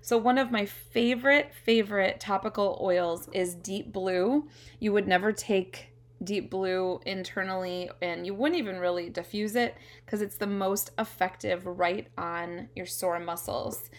So 0.00 0.18
one 0.18 0.38
of 0.38 0.52
my 0.52 0.66
favorite 0.66 1.52
favorite 1.64 2.20
topical 2.20 2.78
oils 2.80 3.28
is 3.32 3.54
Deep 3.54 3.92
Blue. 3.92 4.48
You 4.78 4.92
would 4.92 5.08
never 5.08 5.32
take 5.32 5.88
deep 6.24 6.50
blue 6.50 7.00
internally 7.06 7.90
and 8.02 8.26
you 8.26 8.34
wouldn't 8.34 8.58
even 8.58 8.78
really 8.78 9.08
diffuse 9.08 9.56
it 9.56 9.76
because 10.04 10.22
it's 10.22 10.36
the 10.36 10.46
most 10.46 10.90
effective 10.98 11.66
right 11.66 12.08
on 12.16 12.68
your 12.74 12.86
sore 12.86 13.20
muscles. 13.20 13.90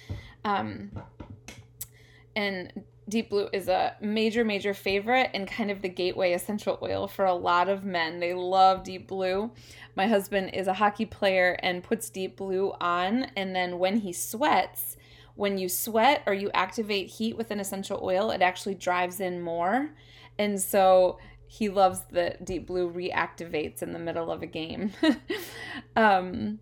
Um, 0.43 0.91
and 2.35 2.83
deep 3.07 3.29
blue 3.29 3.47
is 3.53 3.67
a 3.67 3.95
major, 4.01 4.43
major 4.43 4.73
favorite 4.73 5.29
and 5.33 5.47
kind 5.47 5.69
of 5.69 5.81
the 5.81 5.89
gateway 5.89 6.33
essential 6.33 6.79
oil 6.81 7.07
for 7.07 7.25
a 7.25 7.33
lot 7.33 7.69
of 7.69 7.83
men. 7.83 8.19
They 8.19 8.33
love 8.33 8.83
deep 8.83 9.07
blue. 9.07 9.51
My 9.95 10.07
husband 10.07 10.51
is 10.53 10.67
a 10.67 10.73
hockey 10.73 11.05
player 11.05 11.57
and 11.61 11.83
puts 11.83 12.09
deep 12.09 12.35
blue 12.37 12.73
on, 12.81 13.27
and 13.35 13.55
then 13.55 13.79
when 13.79 13.97
he 13.97 14.11
sweats, 14.11 14.97
when 15.35 15.57
you 15.57 15.69
sweat 15.69 16.23
or 16.25 16.33
you 16.33 16.49
activate 16.53 17.07
heat 17.07 17.37
with 17.37 17.51
an 17.51 17.59
essential 17.59 17.99
oil, 18.01 18.31
it 18.31 18.41
actually 18.41 18.75
drives 18.75 19.19
in 19.19 19.41
more. 19.41 19.91
And 20.37 20.59
so 20.59 21.19
he 21.47 21.69
loves 21.69 22.01
the 22.11 22.37
deep 22.43 22.67
blue 22.67 22.91
reactivates 22.91 23.81
in 23.81 23.93
the 23.93 23.99
middle 23.99 24.31
of 24.31 24.41
a 24.41 24.47
game. 24.47 24.91
um, 25.95 26.59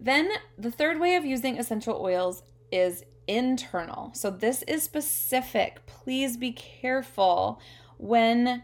then 0.00 0.30
the 0.56 0.70
third 0.70 1.00
way 1.00 1.16
of 1.16 1.24
using 1.24 1.58
essential 1.58 2.00
oils 2.00 2.42
is 2.70 3.04
internal. 3.26 4.10
So 4.14 4.30
this 4.30 4.62
is 4.62 4.82
specific. 4.82 5.84
Please 5.86 6.36
be 6.36 6.52
careful 6.52 7.60
when 7.98 8.62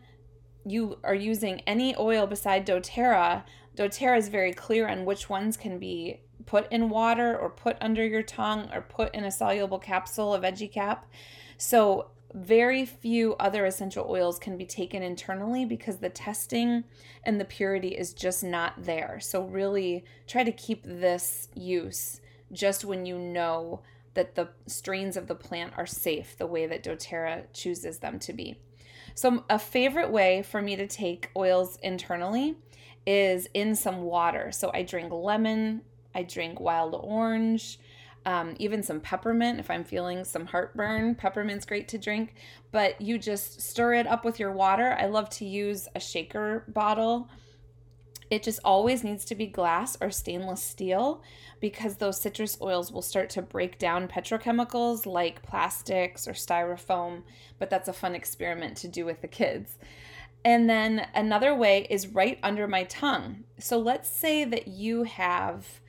you 0.65 0.99
are 1.05 1.15
using 1.15 1.61
any 1.67 1.95
oil 1.97 2.27
beside 2.27 2.67
doTERRA. 2.67 3.45
doTERRA 3.77 4.19
is 4.19 4.29
very 4.29 4.53
clear 4.53 4.89
on 4.89 5.05
which 5.05 5.29
ones 5.29 5.57
can 5.57 5.79
be 5.79 6.21
put 6.47 6.71
in 6.73 6.89
water 6.89 7.37
or 7.37 7.51
put 7.51 7.77
under 7.81 8.05
your 8.05 8.23
tongue 8.23 8.71
or 8.73 8.81
put 8.81 9.15
in 9.15 9.25
a 9.25 9.31
soluble 9.31 9.79
capsule, 9.79 10.35
a 10.35 10.41
veggie 10.41 10.71
cap. 10.71 11.07
So 11.57 12.11
very 12.35 12.85
few 12.85 13.35
other 13.37 13.65
essential 13.65 14.07
oils 14.09 14.41
can 14.41 14.57
be 14.57 14.67
taken 14.67 15.03
internally 15.03 15.65
because 15.65 15.99
the 15.99 16.09
testing 16.09 16.83
and 17.23 17.41
the 17.41 17.45
purity 17.45 17.89
is 17.89 18.13
just 18.13 18.43
not 18.43 18.75
there. 18.77 19.21
So, 19.21 19.43
really 19.45 20.05
try 20.27 20.43
to 20.43 20.51
keep 20.51 20.83
this 20.85 21.49
use 21.55 22.21
just 22.53 22.85
when 22.85 23.07
you 23.07 23.19
know 23.19 23.83
that 24.15 24.35
the 24.35 24.49
strains 24.67 25.17
of 25.17 25.29
the 25.29 25.35
plant 25.35 25.73
are 25.77 25.87
safe 25.87 26.37
the 26.37 26.47
way 26.47 26.67
that 26.67 26.83
doTERRA 26.83 27.45
chooses 27.53 27.99
them 27.99 28.19
to 28.21 28.33
be. 28.33 28.57
So, 29.15 29.45
a 29.49 29.59
favorite 29.59 30.11
way 30.11 30.43
for 30.43 30.61
me 30.61 30.75
to 30.75 30.89
take 30.89 31.31
oils 31.37 31.79
internally 31.83 32.57
is 33.07 33.49
in 33.55 33.77
some 33.77 34.03
water. 34.03 34.51
So, 34.51 34.73
I 34.75 34.83
drink 34.83 35.13
lemon, 35.13 35.83
I 36.17 36.25
drink 36.25 36.59
wild 36.59 36.97
orange, 37.01 37.79
um, 38.27 38.55
even 38.59 38.83
some 38.83 39.01
peppermint 39.01 39.61
if 39.61 39.71
I'm 39.71 39.85
feeling 39.85 40.25
some 40.25 40.47
heartburn. 40.47 41.15
Peppermint's 41.15 41.67
great 41.67 41.89
to 41.89 41.99
drink, 41.99 42.35
but 42.73 43.01
you 43.01 43.19
just 43.19 43.61
stir 43.61 43.95
it 43.95 44.07
up 44.07 44.25
with 44.25 44.41
your 44.41 44.53
water. 44.53 44.97
I 44.99 45.07
love 45.07 45.29
to 45.31 45.45
use 45.45 45.89
a 45.95 46.01
shaker 46.01 46.65
bottle. 46.69 47.29
It 48.31 48.43
just 48.43 48.61
always 48.65 49.05
needs 49.05 49.25
to 49.27 49.35
be 49.35 49.47
glass 49.47 49.97
or 50.01 50.11
stainless 50.11 50.63
steel 50.63 51.23
because 51.61 51.97
those 51.97 52.21
citrus 52.21 52.59
oils 52.61 52.91
will 52.91 53.03
start 53.03 53.31
to 53.31 53.43
break 53.43 53.79
down 53.79 54.09
petrochemicals 54.09 55.07
like 55.07 55.43
plastics 55.43 56.27
or 56.27 56.33
styrofoam. 56.33 57.23
But 57.59 57.71
that's 57.71 57.89
a 57.89 57.93
fun 57.93 58.15
experiment 58.15 58.77
to 58.79 58.89
do 58.89 59.05
with 59.05 59.21
the 59.21 59.29
kids. 59.29 59.79
And 60.45 60.69
then 60.69 61.07
another 61.15 61.55
way 61.55 61.87
is 61.89 62.09
right 62.09 62.39
under 62.43 62.67
my 62.67 62.85
tongue. 62.85 63.45
So 63.59 63.79
let's 63.79 64.09
say 64.09 64.45
that 64.45 64.69
you 64.69 65.05
have 65.05 65.81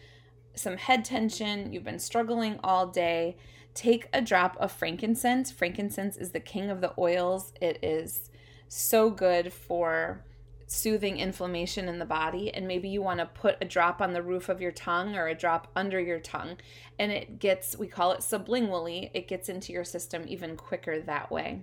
some 0.55 0.77
head 0.77 1.05
tension, 1.05 1.71
you've 1.71 1.83
been 1.83 1.99
struggling 1.99 2.59
all 2.63 2.87
day, 2.87 3.37
take 3.73 4.07
a 4.13 4.21
drop 4.21 4.55
of 4.59 4.71
frankincense. 4.71 5.51
Frankincense 5.51 6.17
is 6.17 6.31
the 6.31 6.39
king 6.39 6.69
of 6.69 6.81
the 6.81 6.93
oils. 6.97 7.53
It 7.61 7.79
is 7.83 8.29
so 8.67 9.09
good 9.09 9.53
for 9.53 10.23
soothing 10.67 11.19
inflammation 11.19 11.87
in 11.87 11.99
the 11.99 12.05
body 12.05 12.51
and 12.53 12.67
maybe 12.67 12.89
you 12.89 13.01
want 13.01 13.19
to 13.19 13.25
put 13.27 13.55
a 13.61 13.65
drop 13.65 14.01
on 14.01 14.13
the 14.13 14.21
roof 14.21 14.49
of 14.49 14.59
your 14.59 14.71
tongue 14.71 15.15
or 15.15 15.27
a 15.27 15.35
drop 15.35 15.69
under 15.75 15.99
your 15.99 16.19
tongue 16.19 16.57
and 16.97 17.11
it 17.11 17.37
gets 17.37 17.77
we 17.77 17.87
call 17.87 18.11
it 18.11 18.19
sublingually 18.19 19.11
it 19.13 19.27
gets 19.27 19.47
into 19.47 19.71
your 19.71 19.83
system 19.83 20.23
even 20.27 20.57
quicker 20.57 20.99
that 20.99 21.31
way 21.31 21.61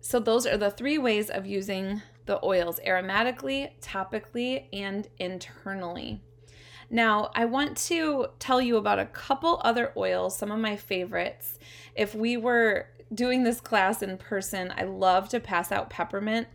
so 0.00 0.18
those 0.18 0.46
are 0.46 0.56
the 0.56 0.70
three 0.70 0.96
ways 0.96 1.28
of 1.28 1.44
using 1.44 2.00
the 2.24 2.42
oils 2.42 2.80
aromatically 2.86 3.70
topically 3.82 4.64
and 4.72 5.08
internally 5.18 6.22
now, 6.90 7.30
I 7.34 7.44
want 7.44 7.76
to 7.88 8.28
tell 8.38 8.62
you 8.62 8.76
about 8.76 8.98
a 8.98 9.06
couple 9.06 9.60
other 9.62 9.92
oils, 9.96 10.36
some 10.36 10.50
of 10.50 10.58
my 10.58 10.76
favorites. 10.76 11.58
If 11.94 12.14
we 12.14 12.36
were 12.36 12.86
doing 13.12 13.44
this 13.44 13.60
class 13.60 14.02
in 14.02 14.16
person, 14.16 14.72
I 14.76 14.84
love 14.84 15.28
to 15.30 15.40
pass 15.40 15.70
out 15.70 15.90
peppermint. 15.90 16.48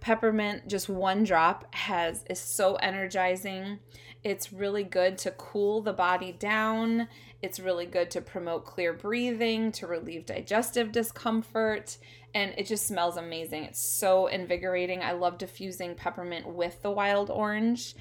Peppermint, 0.00 0.68
just 0.68 0.88
one 0.88 1.24
drop, 1.24 1.74
has 1.74 2.24
is 2.30 2.38
so 2.38 2.76
energizing. 2.76 3.80
It's 4.22 4.52
really 4.52 4.84
good 4.84 5.18
to 5.18 5.30
cool 5.32 5.82
the 5.82 5.92
body 5.92 6.32
down. 6.32 7.08
It's 7.42 7.58
really 7.58 7.86
good 7.86 8.10
to 8.12 8.20
promote 8.20 8.66
clear 8.66 8.92
breathing, 8.92 9.72
to 9.72 9.86
relieve 9.86 10.26
digestive 10.26 10.92
discomfort, 10.92 11.96
and 12.34 12.54
it 12.56 12.66
just 12.66 12.86
smells 12.86 13.16
amazing. 13.16 13.64
It's 13.64 13.80
so 13.80 14.26
invigorating. 14.26 15.02
I 15.02 15.12
love 15.12 15.38
diffusing 15.38 15.94
peppermint 15.94 16.46
with 16.46 16.80
the 16.82 16.90
wild 16.90 17.30
orange 17.30 17.94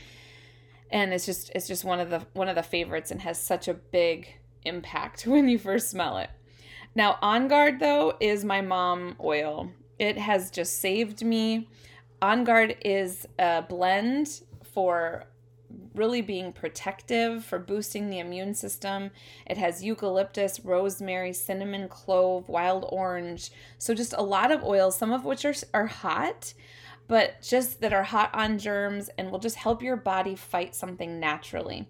and 0.92 1.14
it's 1.14 1.26
just 1.26 1.52
it's 1.56 1.68
just 1.68 1.84
one 1.84 2.00
of 2.00 2.10
the 2.10 2.26
one 2.34 2.48
of 2.48 2.56
the 2.56 2.64
favorites 2.64 3.12
and 3.12 3.22
has 3.22 3.40
such 3.42 3.68
a 3.68 3.74
big 3.74 4.28
impact 4.66 5.24
when 5.28 5.48
you 5.48 5.58
first 5.58 5.90
smell 5.90 6.18
it. 6.18 6.30
Now, 6.96 7.18
On 7.22 7.48
Guard 7.48 7.80
though 7.80 8.16
is 8.20 8.44
my 8.44 8.62
mom 8.62 9.16
oil. 9.22 9.72
It 9.98 10.18
has 10.18 10.50
just 10.50 10.80
saved 10.80 11.24
me. 11.24 11.70
On 12.22 12.44
Guard 12.44 12.78
is 12.84 13.28
a 13.38 13.62
blend 13.62 14.42
for 14.74 15.26
really 15.94 16.22
being 16.22 16.54
protective 16.54 17.44
for 17.44 17.60
boosting 17.60 18.10
the 18.10 18.20
immune 18.20 18.54
system. 18.54 19.12
It 19.46 19.58
has 19.58 19.84
eucalyptus, 19.84 20.60
rosemary, 20.62 21.34
cinnamon, 21.34 21.90
clove, 21.90 22.48
wild 22.50 22.86
orange. 22.90 23.52
So 23.78 23.94
just 23.94 24.14
a 24.18 24.24
lot 24.24 24.52
of 24.52 24.64
oils, 24.64 24.98
some 24.98 25.12
of 25.12 25.26
which 25.26 25.46
are 25.46 25.54
are 25.74 25.88
hot, 25.88 26.54
but 27.10 27.42
just 27.42 27.82
that 27.82 27.92
are 27.92 28.04
hot 28.04 28.30
on 28.34 28.60
germs 28.60 29.10
and 29.18 29.32
will 29.32 29.40
just 29.40 29.58
help 29.58 29.82
your 29.82 29.98
body 29.98 30.36
fight 30.36 30.76
something 30.76 31.20
naturally. 31.20 31.90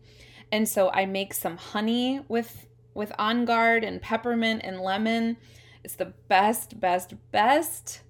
And 0.52 0.68
so 0.68 0.90
I 0.90 1.06
make 1.06 1.36
some 1.36 1.58
honey 1.58 2.22
with 2.28 2.66
with 2.96 3.12
On 3.20 3.46
Guard 3.46 3.84
and 3.84 4.02
peppermint 4.02 4.62
and 4.64 4.82
lemon. 4.82 5.38
It's 5.84 5.96
the 5.96 6.14
best, 6.28 6.80
best, 6.80 7.14
best 7.32 8.02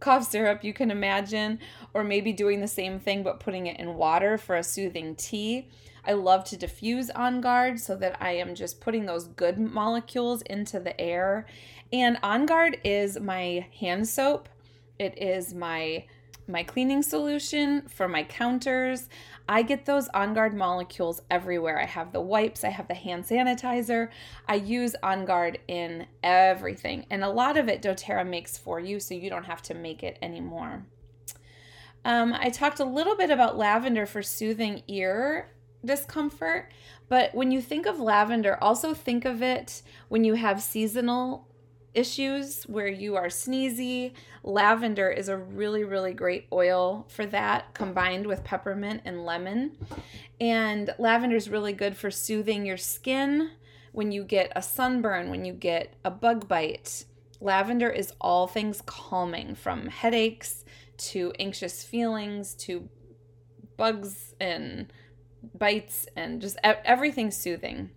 cough 0.00 0.30
syrup 0.30 0.64
you 0.64 0.72
can 0.72 0.90
imagine, 0.90 1.58
or 1.92 2.04
maybe 2.04 2.32
doing 2.32 2.60
the 2.60 2.68
same 2.68 2.98
thing 2.98 3.22
but 3.22 3.40
putting 3.40 3.66
it 3.66 3.78
in 3.80 3.94
water 3.94 4.38
for 4.38 4.56
a 4.56 4.62
soothing 4.62 5.14
tea. 5.16 5.68
I 6.06 6.12
love 6.12 6.44
to 6.44 6.56
diffuse 6.56 7.10
On 7.10 7.40
Guard 7.40 7.80
so 7.80 7.96
that 7.96 8.20
I 8.20 8.32
am 8.32 8.54
just 8.54 8.80
putting 8.80 9.06
those 9.06 9.28
good 9.28 9.58
molecules 9.58 10.42
into 10.42 10.78
the 10.78 10.98
air. 11.00 11.46
And 11.92 12.18
On 12.22 12.44
Guard 12.44 12.78
is 12.84 13.18
my 13.18 13.66
hand 13.80 14.06
soap. 14.06 14.48
It 14.98 15.16
is 15.20 15.54
my 15.54 16.04
my 16.46 16.62
cleaning 16.62 17.02
solution 17.02 17.82
for 17.88 18.08
my 18.08 18.22
counters. 18.22 19.08
I 19.48 19.62
get 19.62 19.86
those 19.86 20.08
On 20.08 20.34
Guard 20.34 20.54
molecules 20.54 21.20
everywhere. 21.30 21.80
I 21.80 21.86
have 21.86 22.12
the 22.12 22.20
wipes, 22.20 22.64
I 22.64 22.70
have 22.70 22.88
the 22.88 22.94
hand 22.94 23.24
sanitizer. 23.24 24.08
I 24.48 24.56
use 24.56 24.94
On 25.02 25.24
Guard 25.24 25.58
in 25.68 26.06
everything. 26.22 27.06
And 27.10 27.22
a 27.24 27.28
lot 27.28 27.56
of 27.56 27.68
it 27.68 27.82
doTERRA 27.82 28.26
makes 28.26 28.56
for 28.56 28.80
you, 28.80 29.00
so 29.00 29.14
you 29.14 29.30
don't 29.30 29.44
have 29.44 29.62
to 29.62 29.74
make 29.74 30.02
it 30.02 30.18
anymore. 30.22 30.86
Um, 32.04 32.34
I 32.38 32.50
talked 32.50 32.80
a 32.80 32.84
little 32.84 33.16
bit 33.16 33.30
about 33.30 33.56
lavender 33.56 34.04
for 34.04 34.22
soothing 34.22 34.82
ear 34.88 35.50
discomfort, 35.84 36.72
but 37.08 37.34
when 37.34 37.50
you 37.50 37.60
think 37.60 37.86
of 37.86 38.00
lavender, 38.00 38.58
also 38.62 38.94
think 38.94 39.24
of 39.24 39.42
it 39.42 39.82
when 40.08 40.24
you 40.24 40.34
have 40.34 40.62
seasonal 40.62 41.46
issues 41.94 42.64
where 42.64 42.88
you 42.88 43.16
are 43.16 43.26
sneezy, 43.26 44.12
lavender 44.42 45.10
is 45.10 45.28
a 45.28 45.36
really, 45.36 45.84
really 45.84 46.12
great 46.12 46.46
oil 46.52 47.06
for 47.08 47.26
that, 47.26 47.74
combined 47.74 48.26
with 48.26 48.44
peppermint 48.44 49.02
and 49.04 49.24
lemon. 49.24 49.76
And 50.40 50.94
lavender 50.98 51.36
is 51.36 51.48
really 51.48 51.72
good 51.72 51.96
for 51.96 52.10
soothing 52.10 52.66
your 52.66 52.76
skin 52.76 53.50
when 53.92 54.12
you 54.12 54.24
get 54.24 54.52
a 54.56 54.62
sunburn, 54.62 55.30
when 55.30 55.44
you 55.44 55.52
get 55.52 55.94
a 56.04 56.10
bug 56.10 56.48
bite. 56.48 57.04
Lavender 57.40 57.90
is 57.90 58.12
all 58.20 58.46
things 58.46 58.82
calming 58.84 59.54
from 59.54 59.86
headaches 59.86 60.64
to 60.96 61.32
anxious 61.38 61.82
feelings 61.82 62.54
to 62.54 62.88
bugs 63.76 64.34
and 64.40 64.92
bites 65.54 66.06
and 66.16 66.40
just 66.40 66.56
everything 66.62 67.30
soothing. 67.30 67.90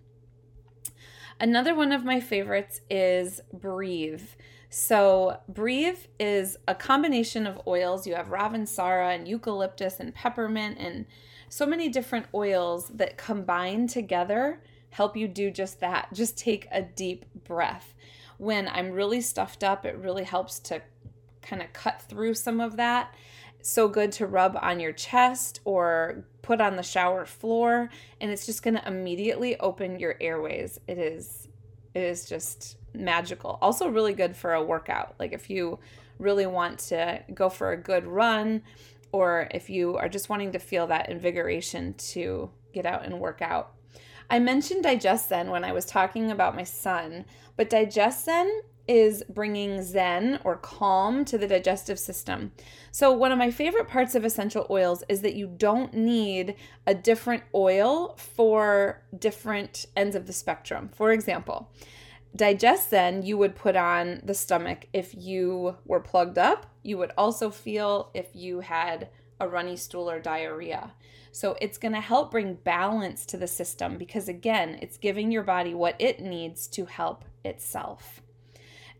Another 1.39 1.75
one 1.75 1.91
of 1.91 2.03
my 2.03 2.19
favorites 2.19 2.81
is 2.89 3.41
Breathe. 3.53 4.23
So, 4.69 5.39
Breathe 5.47 5.99
is 6.19 6.57
a 6.67 6.75
combination 6.75 7.45
of 7.45 7.61
oils. 7.67 8.07
You 8.07 8.15
have 8.15 8.29
Ravensara 8.29 9.15
and 9.15 9.27
eucalyptus 9.27 9.99
and 9.99 10.13
peppermint 10.13 10.77
and 10.79 11.05
so 11.49 11.65
many 11.65 11.89
different 11.89 12.25
oils 12.33 12.89
that 12.89 13.17
combine 13.17 13.87
together 13.87 14.61
help 14.89 15.15
you 15.15 15.27
do 15.27 15.51
just 15.51 15.79
that. 15.79 16.09
Just 16.11 16.37
take 16.37 16.67
a 16.71 16.81
deep 16.81 17.25
breath. 17.45 17.93
When 18.37 18.67
I'm 18.67 18.91
really 18.91 19.21
stuffed 19.21 19.63
up, 19.63 19.85
it 19.85 19.97
really 19.97 20.23
helps 20.23 20.59
to 20.61 20.81
kind 21.41 21.61
of 21.61 21.71
cut 21.71 22.01
through 22.01 22.33
some 22.33 22.59
of 22.59 22.77
that. 22.77 23.13
So 23.67 23.89
good 23.89 24.13
to 24.13 24.27
rub 24.27 24.57
on 24.61 24.79
your 24.79 24.93
chest 24.93 25.59
or 25.65 26.23
put 26.41 26.61
on 26.61 26.77
the 26.77 26.83
shower 26.83 27.25
floor 27.25 27.89
and 28.21 28.31
it's 28.31 28.45
just 28.45 28.63
going 28.63 28.75
to 28.75 28.87
immediately 28.87 29.59
open 29.59 29.99
your 29.99 30.15
airways. 30.21 30.79
It 30.87 30.97
is 30.97 31.49
it 31.93 32.01
is 32.01 32.29
just 32.29 32.77
magical. 32.93 33.59
Also 33.61 33.89
really 33.89 34.13
good 34.13 34.37
for 34.37 34.53
a 34.53 34.63
workout. 34.63 35.15
Like 35.19 35.33
if 35.33 35.49
you 35.49 35.79
really 36.17 36.45
want 36.45 36.79
to 36.79 37.21
go 37.33 37.49
for 37.49 37.73
a 37.73 37.77
good 37.77 38.07
run 38.07 38.61
or 39.11 39.49
if 39.51 39.69
you 39.69 39.97
are 39.97 40.07
just 40.07 40.29
wanting 40.29 40.53
to 40.53 40.59
feel 40.59 40.87
that 40.87 41.09
invigoration 41.09 41.93
to 41.95 42.49
get 42.71 42.85
out 42.85 43.03
and 43.03 43.19
work 43.19 43.41
out. 43.41 43.73
I 44.29 44.39
mentioned 44.39 44.85
DigestZen 44.85 45.51
when 45.51 45.65
I 45.65 45.73
was 45.73 45.83
talking 45.83 46.31
about 46.31 46.55
my 46.55 46.63
son, 46.63 47.25
but 47.57 47.69
DigestZen 47.69 48.61
is 48.87 49.23
bringing 49.29 49.81
zen 49.81 50.39
or 50.43 50.57
calm 50.57 51.25
to 51.25 51.37
the 51.37 51.47
digestive 51.47 51.99
system. 51.99 52.51
So, 52.91 53.11
one 53.11 53.31
of 53.31 53.37
my 53.37 53.51
favorite 53.51 53.87
parts 53.87 54.15
of 54.15 54.25
essential 54.25 54.65
oils 54.69 55.03
is 55.09 55.21
that 55.21 55.35
you 55.35 55.47
don't 55.47 55.93
need 55.93 56.55
a 56.85 56.93
different 56.93 57.43
oil 57.53 58.15
for 58.17 59.03
different 59.17 59.85
ends 59.95 60.15
of 60.15 60.27
the 60.27 60.33
spectrum. 60.33 60.89
For 60.93 61.11
example, 61.11 61.71
DigestZen 62.35 63.25
you 63.25 63.37
would 63.37 63.55
put 63.55 63.75
on 63.75 64.21
the 64.23 64.33
stomach 64.33 64.87
if 64.93 65.13
you 65.15 65.77
were 65.85 65.99
plugged 65.99 66.37
up. 66.37 66.67
You 66.83 66.97
would 66.97 67.11
also 67.17 67.49
feel 67.49 68.11
if 68.13 68.27
you 68.33 68.59
had 68.59 69.09
a 69.39 69.47
runny 69.47 69.75
stool 69.75 70.09
or 70.09 70.19
diarrhea. 70.19 70.93
So 71.31 71.55
it's 71.61 71.77
going 71.77 71.93
to 71.93 72.01
help 72.01 72.31
bring 72.31 72.55
balance 72.55 73.25
to 73.27 73.37
the 73.37 73.47
system 73.47 73.97
because, 73.97 74.27
again, 74.27 74.79
it's 74.81 74.97
giving 74.97 75.31
your 75.31 75.43
body 75.43 75.73
what 75.73 75.95
it 75.99 76.19
needs 76.19 76.67
to 76.69 76.85
help 76.85 77.25
itself. 77.43 78.21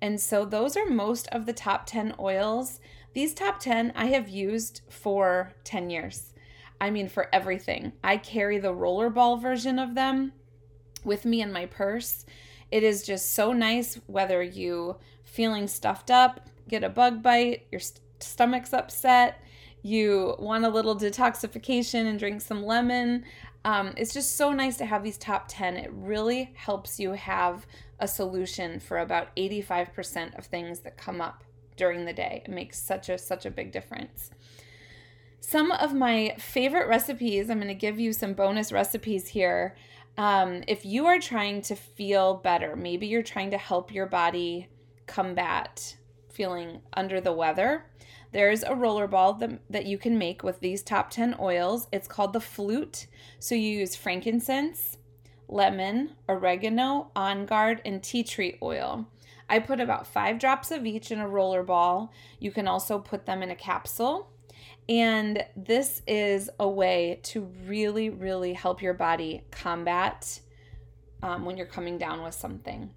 And 0.01 0.19
so 0.19 0.45
those 0.45 0.77
are 0.77 0.85
most 0.85 1.27
of 1.29 1.45
the 1.45 1.53
top 1.53 1.85
10 1.85 2.15
oils. 2.19 2.79
These 3.13 3.33
top 3.33 3.59
10 3.59 3.93
I 3.95 4.07
have 4.07 4.29
used 4.29 4.81
for 4.89 5.53
10 5.63 5.89
years. 5.89 6.33
I 6.79 6.91
mean, 6.91 7.09
for 7.09 7.27
everything. 7.33 7.93
I 8.03 8.17
carry 8.17 8.59
the 8.59 8.73
rollerball 8.73 9.41
version 9.41 9.79
of 9.79 9.95
them 9.95 10.33
with 11.03 11.25
me 11.25 11.41
in 11.41 11.51
my 11.51 11.65
purse. 11.65 12.25
It 12.69 12.83
is 12.83 13.03
just 13.03 13.33
so 13.33 13.53
nice 13.53 13.99
whether 14.07 14.43
you 14.43 14.97
feeling 15.23 15.67
stuffed 15.67 16.11
up, 16.11 16.47
get 16.67 16.83
a 16.83 16.89
bug 16.89 17.23
bite, 17.23 17.65
your 17.71 17.79
st- 17.79 18.01
stomach's 18.19 18.73
upset, 18.73 19.41
you 19.83 20.35
want 20.39 20.65
a 20.65 20.69
little 20.69 20.97
detoxification 20.97 22.07
and 22.07 22.19
drink 22.19 22.41
some 22.41 22.65
lemon. 22.65 23.23
Um, 23.67 23.93
it's 23.97 24.13
just 24.13 24.37
so 24.37 24.53
nice 24.53 24.77
to 24.77 24.85
have 24.85 25.03
these 25.03 25.17
top 25.17 25.47
10. 25.49 25.75
It 25.75 25.91
really 25.91 26.53
helps 26.55 27.01
you 27.01 27.11
have 27.11 27.67
a 27.99 28.07
solution 28.07 28.79
for 28.79 28.99
about 28.99 29.35
85% 29.35 30.37
of 30.37 30.45
things 30.45 30.79
that 30.79 30.95
come 30.95 31.19
up 31.19 31.43
during 31.75 32.05
the 32.05 32.13
day. 32.13 32.43
It 32.45 32.49
makes 32.49 32.81
such 32.81 33.09
a 33.09 33.17
such 33.17 33.45
a 33.45 33.51
big 33.51 33.73
difference. 33.73 34.31
Some 35.41 35.73
of 35.73 35.93
my 35.93 36.37
favorite 36.39 36.87
recipes, 36.87 37.49
I'm 37.49 37.57
going 37.57 37.67
to 37.67 37.73
give 37.73 37.99
you 37.99 38.13
some 38.13 38.33
bonus 38.33 38.71
recipes 38.71 39.27
here. 39.27 39.75
Um, 40.17 40.63
if 40.65 40.85
you 40.85 41.05
are 41.07 41.19
trying 41.19 41.61
to 41.63 41.75
feel 41.75 42.35
better, 42.35 42.77
maybe 42.77 43.07
you're 43.07 43.21
trying 43.21 43.51
to 43.51 43.57
help 43.57 43.93
your 43.93 44.05
body 44.05 44.69
combat 45.07 45.97
feeling 46.31 46.79
under 46.93 47.19
the 47.19 47.33
weather, 47.33 47.83
there's 48.31 48.63
a 48.63 48.71
rollerball 48.71 49.39
that, 49.39 49.59
that 49.69 49.85
you 49.85 49.97
can 49.97 50.17
make 50.17 50.43
with 50.43 50.59
these 50.59 50.83
top 50.83 51.09
10 51.09 51.35
oils. 51.39 51.87
It's 51.91 52.07
called 52.07 52.33
the 52.33 52.41
flute. 52.41 53.07
So 53.39 53.55
you 53.55 53.79
use 53.79 53.95
frankincense, 53.95 54.97
lemon, 55.47 56.11
oregano, 56.27 57.11
on 57.15 57.45
guard, 57.45 57.81
and 57.85 58.03
tea 58.03 58.23
tree 58.23 58.57
oil. 58.61 59.07
I 59.49 59.59
put 59.59 59.79
about 59.79 60.07
five 60.07 60.39
drops 60.39 60.71
of 60.71 60.85
each 60.85 61.11
in 61.11 61.19
a 61.19 61.27
roller 61.27 61.63
ball. 61.63 62.11
You 62.39 62.51
can 62.51 62.67
also 62.67 62.99
put 62.99 63.25
them 63.25 63.41
in 63.41 63.49
a 63.49 63.55
capsule. 63.55 64.29
And 64.89 65.43
this 65.55 66.01
is 66.05 66.49
a 66.59 66.67
way 66.67 67.19
to 67.23 67.41
really, 67.65 68.09
really 68.09 68.53
help 68.53 68.81
your 68.81 68.93
body 68.93 69.43
combat 69.51 70.39
um, 71.23 71.45
when 71.45 71.57
you're 71.57 71.65
coming 71.65 71.97
down 71.97 72.23
with 72.23 72.35
something 72.35 72.89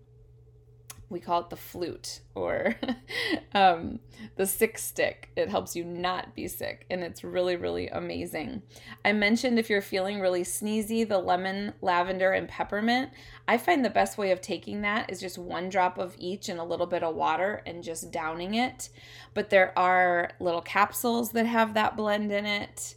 we 1.10 1.18
call 1.18 1.40
it 1.40 1.50
the 1.50 1.56
flute 1.56 2.20
or 2.36 2.76
um, 3.54 3.98
the 4.36 4.46
sick 4.46 4.78
stick. 4.78 5.28
It 5.36 5.48
helps 5.48 5.74
you 5.74 5.84
not 5.84 6.34
be 6.36 6.46
sick, 6.46 6.86
and 6.88 7.02
it's 7.02 7.24
really, 7.24 7.56
really 7.56 7.88
amazing. 7.88 8.62
I 9.04 9.12
mentioned 9.12 9.58
if 9.58 9.68
you're 9.68 9.82
feeling 9.82 10.20
really 10.20 10.44
sneezy, 10.44 11.06
the 11.06 11.18
lemon, 11.18 11.74
lavender, 11.82 12.30
and 12.32 12.48
peppermint. 12.48 13.10
I 13.48 13.58
find 13.58 13.84
the 13.84 13.90
best 13.90 14.16
way 14.16 14.30
of 14.30 14.40
taking 14.40 14.82
that 14.82 15.10
is 15.10 15.20
just 15.20 15.36
one 15.36 15.68
drop 15.68 15.98
of 15.98 16.14
each 16.16 16.48
and 16.48 16.60
a 16.60 16.64
little 16.64 16.86
bit 16.86 17.02
of 17.02 17.16
water 17.16 17.62
and 17.66 17.82
just 17.82 18.12
downing 18.12 18.54
it. 18.54 18.88
But 19.34 19.50
there 19.50 19.76
are 19.76 20.30
little 20.38 20.62
capsules 20.62 21.32
that 21.32 21.46
have 21.46 21.74
that 21.74 21.96
blend 21.96 22.30
in 22.30 22.46
it, 22.46 22.94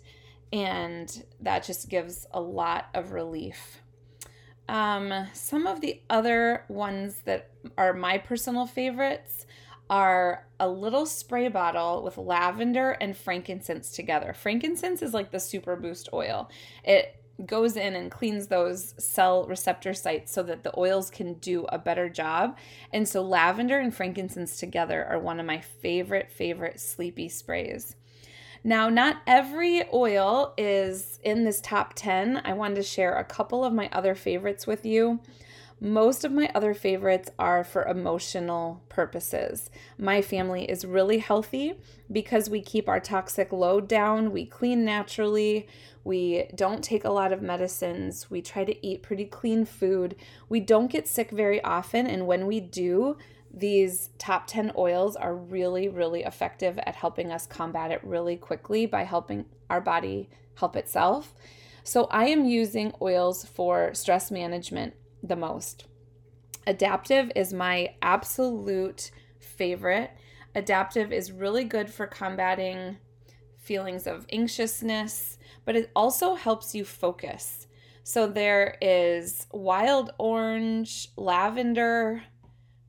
and 0.53 1.25
that 1.41 1.63
just 1.63 1.89
gives 1.89 2.27
a 2.31 2.39
lot 2.39 2.89
of 2.93 3.11
relief. 3.11 3.82
Um, 4.69 5.27
some 5.33 5.67
of 5.67 5.81
the 5.81 6.01
other 6.09 6.65
ones 6.69 7.17
that 7.25 7.49
are 7.77 7.93
my 7.93 8.17
personal 8.17 8.65
favorites 8.65 9.45
are 9.89 10.47
a 10.59 10.67
little 10.67 11.05
spray 11.05 11.49
bottle 11.49 12.03
with 12.03 12.17
lavender 12.17 12.91
and 12.91 13.15
frankincense 13.15 13.91
together. 13.91 14.33
Frankincense 14.33 15.01
is 15.01 15.13
like 15.13 15.31
the 15.31 15.39
super 15.39 15.75
boost 15.75 16.09
oil. 16.13 16.49
It 16.83 17.19
goes 17.45 17.75
in 17.75 17.95
and 17.95 18.11
cleans 18.11 18.47
those 18.47 18.93
cell 19.03 19.45
receptor 19.47 19.93
sites 19.93 20.31
so 20.31 20.43
that 20.43 20.63
the 20.63 20.77
oils 20.77 21.09
can 21.09 21.33
do 21.35 21.65
a 21.65 21.77
better 21.77 22.07
job. 22.07 22.57
And 22.91 23.07
so 23.07 23.21
lavender 23.21 23.79
and 23.79 23.93
frankincense 23.93 24.57
together 24.57 25.03
are 25.05 25.19
one 25.19 25.39
of 25.39 25.45
my 25.45 25.59
favorite 25.59 26.31
favorite 26.31 26.79
sleepy 26.79 27.29
sprays. 27.29 27.95
Now, 28.63 28.87
not 28.87 29.21
every 29.27 29.83
oil 29.93 30.53
is 30.57 31.19
in 31.23 31.43
this 31.43 31.59
top 31.59 31.93
10. 31.95 32.41
I 32.45 32.53
wanted 32.53 32.75
to 32.75 32.83
share 32.83 33.17
a 33.17 33.23
couple 33.25 33.65
of 33.65 33.73
my 33.73 33.89
other 33.91 34.15
favorites 34.15 34.65
with 34.65 34.85
you. 34.85 35.19
Most 35.81 36.23
of 36.23 36.31
my 36.31 36.49
other 36.55 36.73
favorites 36.73 37.29
are 37.37 37.65
for 37.65 37.83
emotional 37.83 38.81
purposes. 38.87 39.69
My 39.97 40.21
family 40.21 40.63
is 40.69 40.85
really 40.85 41.17
healthy 41.17 41.73
because 42.09 42.49
we 42.49 42.61
keep 42.61 42.87
our 42.87 43.01
toxic 43.01 43.51
load 43.51 43.89
down, 43.89 44.31
we 44.31 44.45
clean 44.45 44.85
naturally, 44.85 45.67
we 46.05 46.45
don't 46.55 46.85
take 46.85 47.03
a 47.03 47.11
lot 47.11 47.33
of 47.33 47.41
medicines, 47.41 48.29
we 48.29 48.41
try 48.41 48.63
to 48.63 48.85
eat 48.85 49.03
pretty 49.03 49.25
clean 49.25 49.65
food, 49.65 50.15
we 50.47 50.61
don't 50.61 50.89
get 50.89 51.05
sick 51.05 51.31
very 51.31 51.61
often, 51.65 52.07
and 52.07 52.27
when 52.27 52.47
we 52.47 52.61
do, 52.61 53.17
these 53.53 54.09
top 54.17 54.47
10 54.47 54.71
oils 54.75 55.15
are 55.15 55.35
really, 55.35 55.87
really 55.87 56.23
effective 56.23 56.79
at 56.79 56.95
helping 56.95 57.31
us 57.31 57.45
combat 57.45 57.91
it 57.91 58.03
really 58.03 58.35
quickly 58.35 58.87
by 58.87 59.03
helping 59.03 59.45
our 59.69 59.79
body 59.79 60.29
help 60.55 60.75
itself. 60.75 61.35
So, 61.83 62.05
I 62.05 62.25
am 62.27 62.45
using 62.45 62.93
oils 63.01 63.45
for 63.45 63.93
stress 63.93 64.31
management 64.31 64.93
the 65.21 65.35
most. 65.35 65.85
Adaptiv 66.65 67.31
is 67.35 67.53
my 67.53 67.93
absolute 68.01 69.11
favorite. 69.39 70.11
Adaptiv 70.55 71.11
is 71.11 71.31
really 71.31 71.65
good 71.65 71.89
for 71.89 72.07
combating 72.07 72.97
feelings 73.57 74.07
of 74.07 74.25
anxiousness, 74.31 75.37
but 75.65 75.75
it 75.75 75.91
also 75.95 76.35
helps 76.35 76.73
you 76.73 76.85
focus. 76.85 77.67
So, 78.03 78.27
there 78.27 78.77
is 78.81 79.45
wild 79.51 80.13
orange, 80.17 81.09
lavender, 81.17 82.23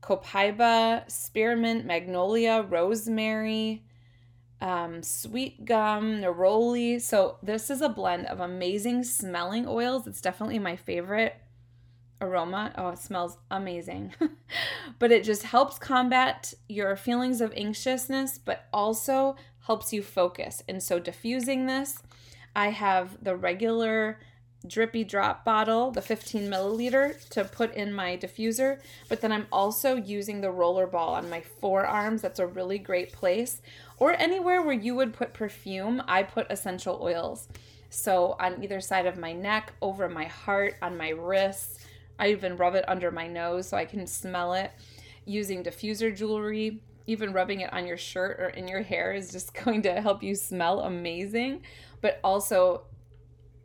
copaiba, 0.05 1.09
spearmint, 1.09 1.85
magnolia, 1.85 2.61
rosemary, 2.69 3.83
um, 4.61 5.01
sweet 5.01 5.65
gum, 5.65 6.21
neroli. 6.21 7.01
So 7.01 7.37
this 7.41 7.69
is 7.69 7.81
a 7.81 7.89
blend 7.89 8.27
of 8.27 8.39
amazing 8.39 9.03
smelling 9.03 9.67
oils. 9.67 10.05
It's 10.05 10.21
definitely 10.21 10.59
my 10.59 10.75
favorite 10.75 11.35
aroma. 12.21 12.71
Oh, 12.77 12.89
it 12.89 12.99
smells 12.99 13.37
amazing. 13.49 14.13
but 14.99 15.11
it 15.11 15.23
just 15.23 15.43
helps 15.43 15.79
combat 15.79 16.53
your 16.69 16.95
feelings 16.95 17.41
of 17.41 17.51
anxiousness, 17.53 18.37
but 18.37 18.65
also 18.71 19.35
helps 19.61 19.91
you 19.91 20.03
focus. 20.03 20.61
And 20.69 20.81
so 20.81 20.99
diffusing 20.99 21.65
this, 21.65 22.01
I 22.55 22.69
have 22.69 23.23
the 23.23 23.35
regular 23.35 24.19
drippy 24.67 25.03
drop 25.03 25.45
bottle, 25.45 25.91
the 25.91 26.01
15 26.01 26.49
milliliter, 26.49 27.27
to 27.29 27.45
put 27.45 27.73
in 27.73 27.93
my 27.93 28.17
diffuser. 28.17 28.79
But 29.09 29.21
then 29.21 29.31
I'm 29.31 29.47
also 29.51 29.95
using 29.95 30.41
the 30.41 30.51
roller 30.51 30.87
ball 30.87 31.13
on 31.15 31.29
my 31.29 31.41
forearms. 31.41 32.21
That's 32.21 32.39
a 32.39 32.47
really 32.47 32.77
great 32.77 33.11
place. 33.13 33.61
Or 33.97 34.11
anywhere 34.13 34.61
where 34.61 34.75
you 34.75 34.95
would 34.95 35.13
put 35.13 35.33
perfume, 35.33 36.01
I 36.07 36.23
put 36.23 36.47
essential 36.49 36.99
oils. 37.01 37.47
So 37.89 38.35
on 38.39 38.63
either 38.63 38.81
side 38.81 39.05
of 39.05 39.17
my 39.17 39.31
neck, 39.31 39.73
over 39.81 40.09
my 40.09 40.25
heart, 40.25 40.75
on 40.81 40.97
my 40.97 41.09
wrists. 41.09 41.85
I 42.19 42.29
even 42.29 42.57
rub 42.57 42.75
it 42.75 42.85
under 42.87 43.11
my 43.11 43.27
nose 43.27 43.67
so 43.67 43.77
I 43.77 43.85
can 43.85 44.07
smell 44.07 44.53
it. 44.53 44.71
Using 45.25 45.63
diffuser 45.63 46.15
jewelry, 46.15 46.81
even 47.07 47.33
rubbing 47.33 47.61
it 47.61 47.71
on 47.73 47.85
your 47.85 47.97
shirt 47.97 48.39
or 48.39 48.49
in 48.49 48.67
your 48.67 48.81
hair 48.81 49.13
is 49.13 49.31
just 49.31 49.53
going 49.63 49.81
to 49.83 50.01
help 50.01 50.23
you 50.23 50.35
smell 50.35 50.81
amazing. 50.81 51.61
But 52.01 52.19
also, 52.23 52.83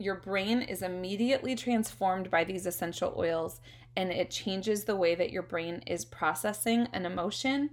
your 0.01 0.15
brain 0.15 0.61
is 0.61 0.81
immediately 0.81 1.55
transformed 1.55 2.29
by 2.29 2.43
these 2.43 2.65
essential 2.65 3.13
oils 3.17 3.61
and 3.95 4.11
it 4.11 4.31
changes 4.31 4.83
the 4.83 4.95
way 4.95 5.15
that 5.15 5.31
your 5.31 5.43
brain 5.43 5.83
is 5.85 6.05
processing 6.05 6.87
an 6.93 7.05
emotion 7.05 7.69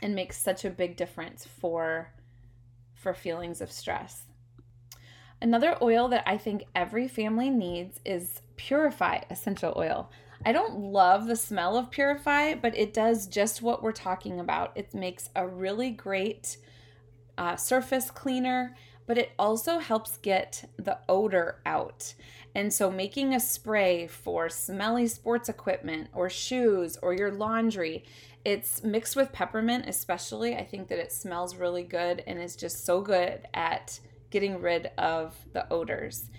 and 0.00 0.14
makes 0.14 0.38
such 0.38 0.64
a 0.64 0.70
big 0.70 0.96
difference 0.96 1.46
for 1.46 2.12
for 2.94 3.12
feelings 3.14 3.60
of 3.60 3.70
stress. 3.70 4.24
Another 5.40 5.76
oil 5.82 6.08
that 6.08 6.24
I 6.26 6.38
think 6.38 6.64
every 6.74 7.08
family 7.08 7.50
needs 7.50 8.00
is 8.04 8.40
Purify 8.56 9.20
essential 9.30 9.74
oil. 9.76 10.10
I 10.44 10.52
don't 10.52 10.78
love 10.78 11.26
the 11.26 11.36
smell 11.36 11.76
of 11.76 11.90
Purify, 11.90 12.54
but 12.54 12.76
it 12.76 12.94
does 12.94 13.26
just 13.26 13.62
what 13.62 13.82
we're 13.82 13.92
talking 13.92 14.40
about. 14.40 14.72
It 14.74 14.94
makes 14.94 15.28
a 15.34 15.46
really 15.46 15.90
great 15.90 16.56
uh, 17.36 17.56
surface 17.56 18.10
cleaner, 18.10 18.74
but 19.06 19.18
it 19.18 19.32
also 19.38 19.78
helps 19.78 20.16
get 20.18 20.68
the 20.76 20.98
odor 21.08 21.60
out. 21.64 22.14
And 22.54 22.72
so, 22.72 22.90
making 22.90 23.34
a 23.34 23.40
spray 23.40 24.06
for 24.06 24.48
smelly 24.48 25.06
sports 25.08 25.48
equipment 25.48 26.08
or 26.14 26.30
shoes 26.30 26.96
or 27.02 27.12
your 27.12 27.30
laundry, 27.30 28.04
it's 28.44 28.82
mixed 28.82 29.16
with 29.16 29.32
peppermint, 29.32 29.88
especially. 29.88 30.56
I 30.56 30.64
think 30.64 30.88
that 30.88 30.98
it 30.98 31.12
smells 31.12 31.56
really 31.56 31.82
good 31.82 32.22
and 32.26 32.40
is 32.40 32.56
just 32.56 32.84
so 32.84 33.00
good 33.00 33.46
at 33.52 34.00
getting 34.30 34.60
rid 34.60 34.90
of 34.96 35.36
the 35.52 35.70
odors. 35.72 36.30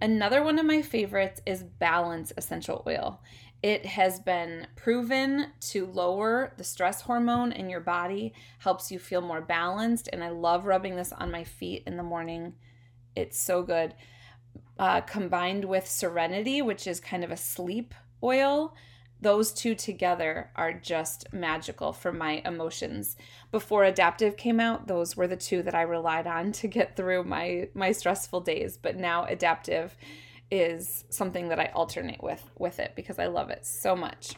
Another 0.00 0.42
one 0.42 0.58
of 0.58 0.66
my 0.66 0.82
favorites 0.82 1.40
is 1.46 1.62
Balance 1.62 2.32
Essential 2.36 2.82
Oil. 2.86 3.20
It 3.64 3.86
has 3.86 4.20
been 4.20 4.66
proven 4.76 5.46
to 5.70 5.86
lower 5.86 6.52
the 6.58 6.64
stress 6.64 7.00
hormone 7.00 7.50
in 7.50 7.70
your 7.70 7.80
body, 7.80 8.34
helps 8.58 8.92
you 8.92 8.98
feel 8.98 9.22
more 9.22 9.40
balanced, 9.40 10.06
and 10.12 10.22
I 10.22 10.28
love 10.28 10.66
rubbing 10.66 10.96
this 10.96 11.12
on 11.12 11.30
my 11.30 11.44
feet 11.44 11.82
in 11.86 11.96
the 11.96 12.02
morning. 12.02 12.56
It's 13.16 13.38
so 13.38 13.62
good. 13.62 13.94
Uh, 14.78 15.00
combined 15.00 15.64
with 15.64 15.88
Serenity, 15.88 16.60
which 16.60 16.86
is 16.86 17.00
kind 17.00 17.24
of 17.24 17.30
a 17.30 17.38
sleep 17.38 17.94
oil, 18.22 18.74
those 19.22 19.50
two 19.50 19.74
together 19.74 20.50
are 20.54 20.74
just 20.74 21.32
magical 21.32 21.94
for 21.94 22.12
my 22.12 22.42
emotions. 22.44 23.16
Before 23.50 23.84
Adaptiv 23.84 24.36
came 24.36 24.60
out, 24.60 24.88
those 24.88 25.16
were 25.16 25.26
the 25.26 25.38
two 25.38 25.62
that 25.62 25.74
I 25.74 25.82
relied 25.82 26.26
on 26.26 26.52
to 26.60 26.68
get 26.68 26.96
through 26.96 27.24
my 27.24 27.68
my 27.72 27.92
stressful 27.92 28.42
days, 28.42 28.76
but 28.76 28.98
now 28.98 29.24
Adaptiv 29.24 29.92
is 30.50 31.04
something 31.10 31.48
that 31.48 31.58
I 31.58 31.70
alternate 31.74 32.22
with 32.22 32.50
with 32.58 32.78
it 32.78 32.92
because 32.94 33.18
I 33.18 33.26
love 33.26 33.50
it 33.50 33.66
so 33.66 33.96
much. 33.96 34.36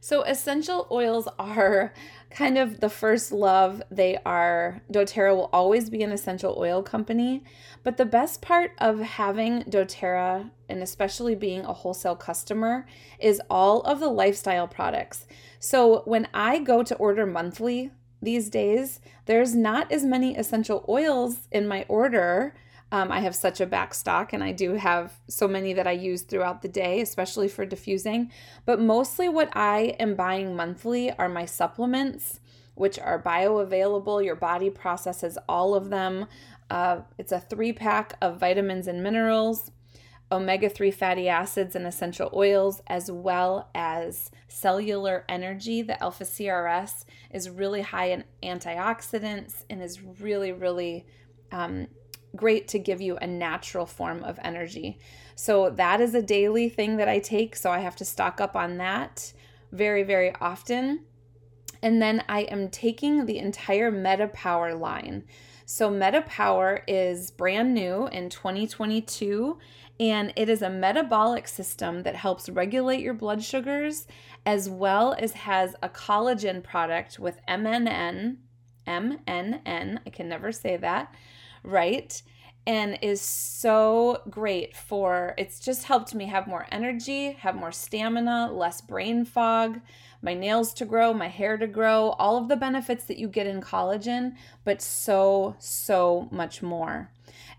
So, 0.00 0.22
essential 0.22 0.86
oils 0.92 1.26
are 1.38 1.92
kind 2.30 2.58
of 2.58 2.78
the 2.78 2.88
first 2.88 3.32
love. 3.32 3.82
They 3.90 4.18
are, 4.24 4.80
doTERRA 4.92 5.34
will 5.34 5.50
always 5.52 5.90
be 5.90 6.04
an 6.04 6.12
essential 6.12 6.54
oil 6.56 6.80
company. 6.82 7.42
But 7.82 7.96
the 7.96 8.04
best 8.04 8.40
part 8.40 8.70
of 8.78 9.00
having 9.00 9.62
doTERRA, 9.64 10.50
and 10.68 10.80
especially 10.80 11.34
being 11.34 11.64
a 11.64 11.72
wholesale 11.72 12.14
customer, 12.14 12.86
is 13.18 13.42
all 13.50 13.80
of 13.80 13.98
the 13.98 14.08
lifestyle 14.08 14.68
products. 14.68 15.26
So, 15.58 16.02
when 16.04 16.28
I 16.32 16.60
go 16.60 16.84
to 16.84 16.94
order 16.94 17.26
monthly 17.26 17.90
these 18.22 18.48
days, 18.48 19.00
there's 19.24 19.56
not 19.56 19.90
as 19.90 20.04
many 20.04 20.36
essential 20.36 20.84
oils 20.88 21.48
in 21.50 21.66
my 21.66 21.84
order 21.88 22.54
um, 22.92 23.10
I 23.10 23.20
have 23.20 23.34
such 23.34 23.60
a 23.60 23.66
back 23.66 23.94
stock, 23.94 24.32
and 24.32 24.44
I 24.44 24.52
do 24.52 24.74
have 24.74 25.12
so 25.28 25.48
many 25.48 25.72
that 25.72 25.88
I 25.88 25.92
use 25.92 26.22
throughout 26.22 26.62
the 26.62 26.68
day, 26.68 27.00
especially 27.00 27.48
for 27.48 27.66
diffusing. 27.66 28.30
But 28.64 28.80
mostly, 28.80 29.28
what 29.28 29.50
I 29.56 29.96
am 29.98 30.14
buying 30.14 30.54
monthly 30.54 31.10
are 31.12 31.28
my 31.28 31.46
supplements, 31.46 32.40
which 32.74 32.98
are 32.98 33.20
bioavailable. 33.20 34.24
Your 34.24 34.36
body 34.36 34.70
processes 34.70 35.36
all 35.48 35.74
of 35.74 35.90
them. 35.90 36.26
Uh, 36.70 37.00
it's 37.18 37.32
a 37.32 37.40
three 37.40 37.72
pack 37.72 38.16
of 38.22 38.38
vitamins 38.38 38.86
and 38.86 39.02
minerals, 39.02 39.72
omega 40.30 40.68
3 40.68 40.92
fatty 40.92 41.28
acids, 41.28 41.74
and 41.74 41.86
essential 41.86 42.30
oils, 42.32 42.82
as 42.86 43.10
well 43.10 43.68
as 43.74 44.30
cellular 44.46 45.24
energy. 45.28 45.82
The 45.82 46.00
alpha 46.00 46.24
CRS 46.24 47.04
is 47.32 47.50
really 47.50 47.82
high 47.82 48.10
in 48.10 48.24
antioxidants 48.44 49.64
and 49.68 49.82
is 49.82 50.00
really, 50.20 50.52
really 50.52 51.06
um, 51.50 51.88
great 52.36 52.68
to 52.68 52.78
give 52.78 53.00
you 53.00 53.16
a 53.16 53.26
natural 53.26 53.86
form 53.86 54.22
of 54.22 54.38
energy. 54.42 54.98
So 55.34 55.70
that 55.70 56.00
is 56.00 56.14
a 56.14 56.22
daily 56.22 56.68
thing 56.68 56.96
that 56.96 57.08
I 57.08 57.18
take. 57.18 57.56
So 57.56 57.70
I 57.70 57.80
have 57.80 57.96
to 57.96 58.04
stock 58.04 58.40
up 58.40 58.54
on 58.54 58.78
that 58.78 59.32
very, 59.72 60.02
very 60.02 60.34
often. 60.40 61.04
And 61.82 62.00
then 62.00 62.24
I 62.28 62.42
am 62.42 62.68
taking 62.68 63.26
the 63.26 63.38
entire 63.38 63.92
MetaPower 63.92 64.78
line. 64.78 65.24
So 65.64 65.90
MetaPower 65.90 66.82
is 66.86 67.30
brand 67.30 67.74
new 67.74 68.06
in 68.06 68.30
2022 68.30 69.58
and 69.98 70.32
it 70.36 70.48
is 70.48 70.62
a 70.62 70.70
metabolic 70.70 71.48
system 71.48 72.02
that 72.02 72.14
helps 72.14 72.48
regulate 72.48 73.00
your 73.00 73.14
blood 73.14 73.42
sugars 73.42 74.06
as 74.44 74.68
well 74.68 75.16
as 75.18 75.32
has 75.32 75.74
a 75.82 75.88
collagen 75.88 76.62
product 76.62 77.18
with 77.18 77.40
MNN 77.48 78.36
MNN, 78.86 79.98
I 80.06 80.10
can 80.10 80.28
never 80.28 80.52
say 80.52 80.76
that, 80.76 81.14
right? 81.66 82.22
And 82.66 82.98
is 83.00 83.20
so 83.20 84.22
great 84.28 84.76
for 84.76 85.34
it's 85.38 85.60
just 85.60 85.84
helped 85.84 86.14
me 86.14 86.26
have 86.26 86.48
more 86.48 86.66
energy, 86.72 87.32
have 87.32 87.54
more 87.54 87.70
stamina, 87.70 88.50
less 88.52 88.80
brain 88.80 89.24
fog, 89.24 89.80
my 90.20 90.34
nails 90.34 90.72
to 90.74 90.84
grow, 90.84 91.12
my 91.12 91.28
hair 91.28 91.56
to 91.56 91.66
grow, 91.66 92.10
all 92.18 92.36
of 92.36 92.48
the 92.48 92.56
benefits 92.56 93.04
that 93.04 93.18
you 93.18 93.28
get 93.28 93.46
in 93.46 93.60
collagen, 93.60 94.34
but 94.64 94.82
so, 94.82 95.54
so 95.58 96.28
much 96.32 96.62
more. 96.62 97.10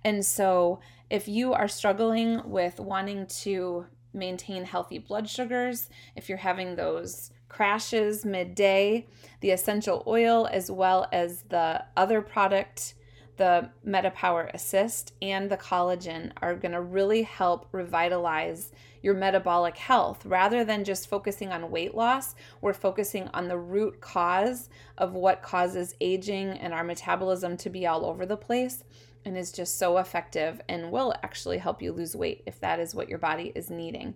And 0.03 0.25
so, 0.25 0.81
if 1.09 1.29
you 1.29 1.53
are 1.53 1.69
struggling 1.69 2.41
with 2.49 2.79
wanting 2.79 3.27
to 3.27 3.85
maintain 4.13 4.65
healthy 4.65 4.97
blood 4.97 5.29
sugars, 5.29 5.89
if 6.15 6.27
you're 6.27 6.37
having 6.37 6.75
those 6.75 7.31
crashes 7.47 8.25
midday, 8.25 9.07
the 9.39 9.51
essential 9.51 10.03
oil 10.05 10.49
as 10.51 10.69
well 10.69 11.07
as 11.13 11.43
the 11.43 11.83
other 11.95 12.21
product 12.21 12.93
the 13.37 13.69
MetaPower 13.85 14.53
Assist 14.53 15.13
and 15.21 15.49
the 15.49 15.57
collagen 15.57 16.31
are 16.41 16.55
going 16.55 16.73
to 16.73 16.81
really 16.81 17.23
help 17.23 17.67
revitalize 17.71 18.71
your 19.01 19.13
metabolic 19.13 19.77
health. 19.77 20.25
Rather 20.25 20.65
than 20.65 20.83
just 20.83 21.09
focusing 21.09 21.51
on 21.51 21.71
weight 21.71 21.95
loss, 21.95 22.35
we're 22.61 22.73
focusing 22.73 23.27
on 23.29 23.47
the 23.47 23.57
root 23.57 24.01
cause 24.01 24.69
of 24.97 25.13
what 25.13 25.41
causes 25.41 25.95
aging 26.01 26.49
and 26.49 26.73
our 26.73 26.83
metabolism 26.83 27.55
to 27.57 27.69
be 27.69 27.87
all 27.87 28.05
over 28.05 28.25
the 28.25 28.35
place 28.37 28.83
and 29.23 29.37
is 29.37 29.51
just 29.51 29.77
so 29.77 29.97
effective 29.97 30.61
and 30.67 30.91
will 30.91 31.13
actually 31.23 31.57
help 31.57 31.81
you 31.81 31.91
lose 31.91 32.15
weight 32.15 32.43
if 32.45 32.59
that 32.59 32.79
is 32.79 32.95
what 32.95 33.09
your 33.09 33.19
body 33.19 33.51
is 33.55 33.69
needing. 33.69 34.15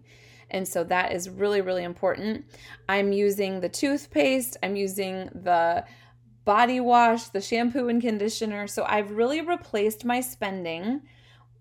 And 0.49 0.67
so 0.67 0.83
that 0.85 1.13
is 1.13 1.29
really, 1.29 1.61
really 1.61 1.83
important. 1.83 2.45
I'm 2.89 3.13
using 3.13 3.61
the 3.61 3.69
toothpaste, 3.69 4.57
I'm 4.61 4.75
using 4.75 5.29
the 5.33 5.85
body 6.45 6.79
wash, 6.79 7.25
the 7.25 7.41
shampoo 7.41 7.87
and 7.87 8.01
conditioner. 8.01 8.67
So 8.67 8.83
I've 8.87 9.11
really 9.11 9.41
replaced 9.41 10.05
my 10.05 10.21
spending, 10.21 11.01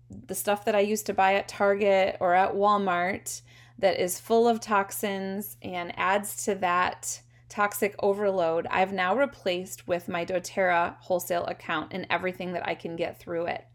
the 0.09 0.35
stuff 0.35 0.65
that 0.65 0.75
I 0.75 0.79
used 0.79 1.05
to 1.05 1.13
buy 1.13 1.35
at 1.35 1.47
Target 1.47 2.17
or 2.19 2.33
at 2.33 2.53
Walmart 2.53 3.41
that 3.79 3.99
is 3.99 4.19
full 4.19 4.47
of 4.47 4.59
toxins 4.59 5.57
and 5.61 5.97
adds 5.97 6.43
to 6.45 6.55
that 6.55 7.21
toxic 7.49 7.95
overload. 7.99 8.67
I've 8.67 8.93
now 8.93 9.15
replaced 9.15 9.87
with 9.87 10.07
my 10.07 10.25
doTERRA 10.25 10.95
wholesale 10.99 11.45
account 11.45 11.91
and 11.91 12.07
everything 12.09 12.53
that 12.53 12.67
I 12.67 12.75
can 12.75 12.95
get 12.95 13.19
through 13.19 13.47
it. 13.47 13.65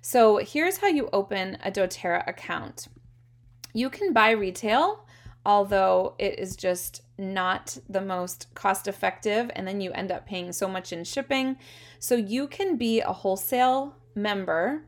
So 0.00 0.38
here's 0.38 0.78
how 0.78 0.88
you 0.88 1.08
open 1.12 1.58
a 1.64 1.70
doTERRA 1.70 2.28
account. 2.28 2.88
You 3.74 3.90
can 3.90 4.12
buy 4.12 4.30
retail, 4.30 5.04
although 5.44 6.14
it 6.18 6.38
is 6.38 6.56
just 6.56 7.02
not 7.18 7.76
the 7.88 8.00
most 8.00 8.46
cost 8.54 8.86
effective 8.86 9.50
and 9.54 9.66
then 9.66 9.80
you 9.80 9.90
end 9.92 10.12
up 10.12 10.26
paying 10.26 10.52
so 10.52 10.68
much 10.68 10.92
in 10.92 11.04
shipping. 11.04 11.56
So 11.98 12.14
you 12.14 12.46
can 12.46 12.76
be 12.76 13.00
a 13.00 13.12
wholesale 13.12 13.96
member. 14.14 14.84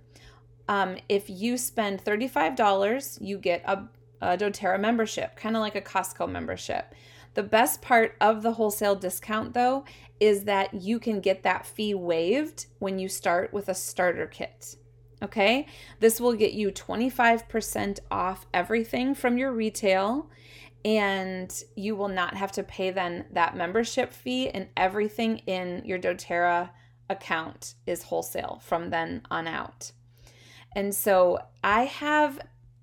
Um, 0.69 0.97
if 1.09 1.29
you 1.29 1.57
spend 1.57 2.05
$35 2.05 3.19
you 3.21 3.39
get 3.39 3.63
a, 3.67 3.85
a 4.21 4.37
doterra 4.37 4.79
membership 4.79 5.35
kind 5.37 5.57
of 5.57 5.61
like 5.61 5.75
a 5.75 5.81
costco 5.81 6.31
membership. 6.31 6.95
The 7.35 7.43
best 7.43 7.83
part 7.83 8.17
of 8.21 8.43
the 8.43 8.53
wholesale 8.53 8.95
discount 8.95 9.55
though 9.55 9.85
is 10.21 10.45
that 10.45 10.75
you 10.75 10.99
can 10.99 11.21
get 11.21 11.43
that 11.43 11.67
fee 11.67 11.95
waived 11.95 12.67
when 12.79 12.99
you 12.99 13.09
start 13.09 13.53
with 13.53 13.69
a 13.69 13.75
starter 13.75 14.27
kit 14.27 14.77
okay? 15.23 15.67
This 15.99 16.21
will 16.21 16.35
get 16.35 16.53
you 16.53 16.71
25% 16.71 18.01
off 18.11 18.47
everything 18.55 19.15
from 19.15 19.39
your 19.39 19.53
retail 19.53 20.31
and 20.85 21.63
you 21.77 21.95
will 21.95 22.09
not 22.09 22.37
have 22.37 22.53
to 22.53 22.63
pay 22.63 22.91
then 22.91 23.27
that 23.33 23.57
membership 23.57 24.13
fee 24.13 24.49
and 24.49 24.69
everything 24.77 25.39
in 25.47 25.83
your 25.85 25.99
doterra 25.99 26.71
account 27.09 27.75
is 27.87 28.05
wholesale 28.05 28.61
from 28.65 28.91
then 28.91 29.23
on 29.31 29.47
out. 29.47 29.93
And 30.75 30.95
so 30.95 31.39
i 31.63 31.85
have 31.85 32.41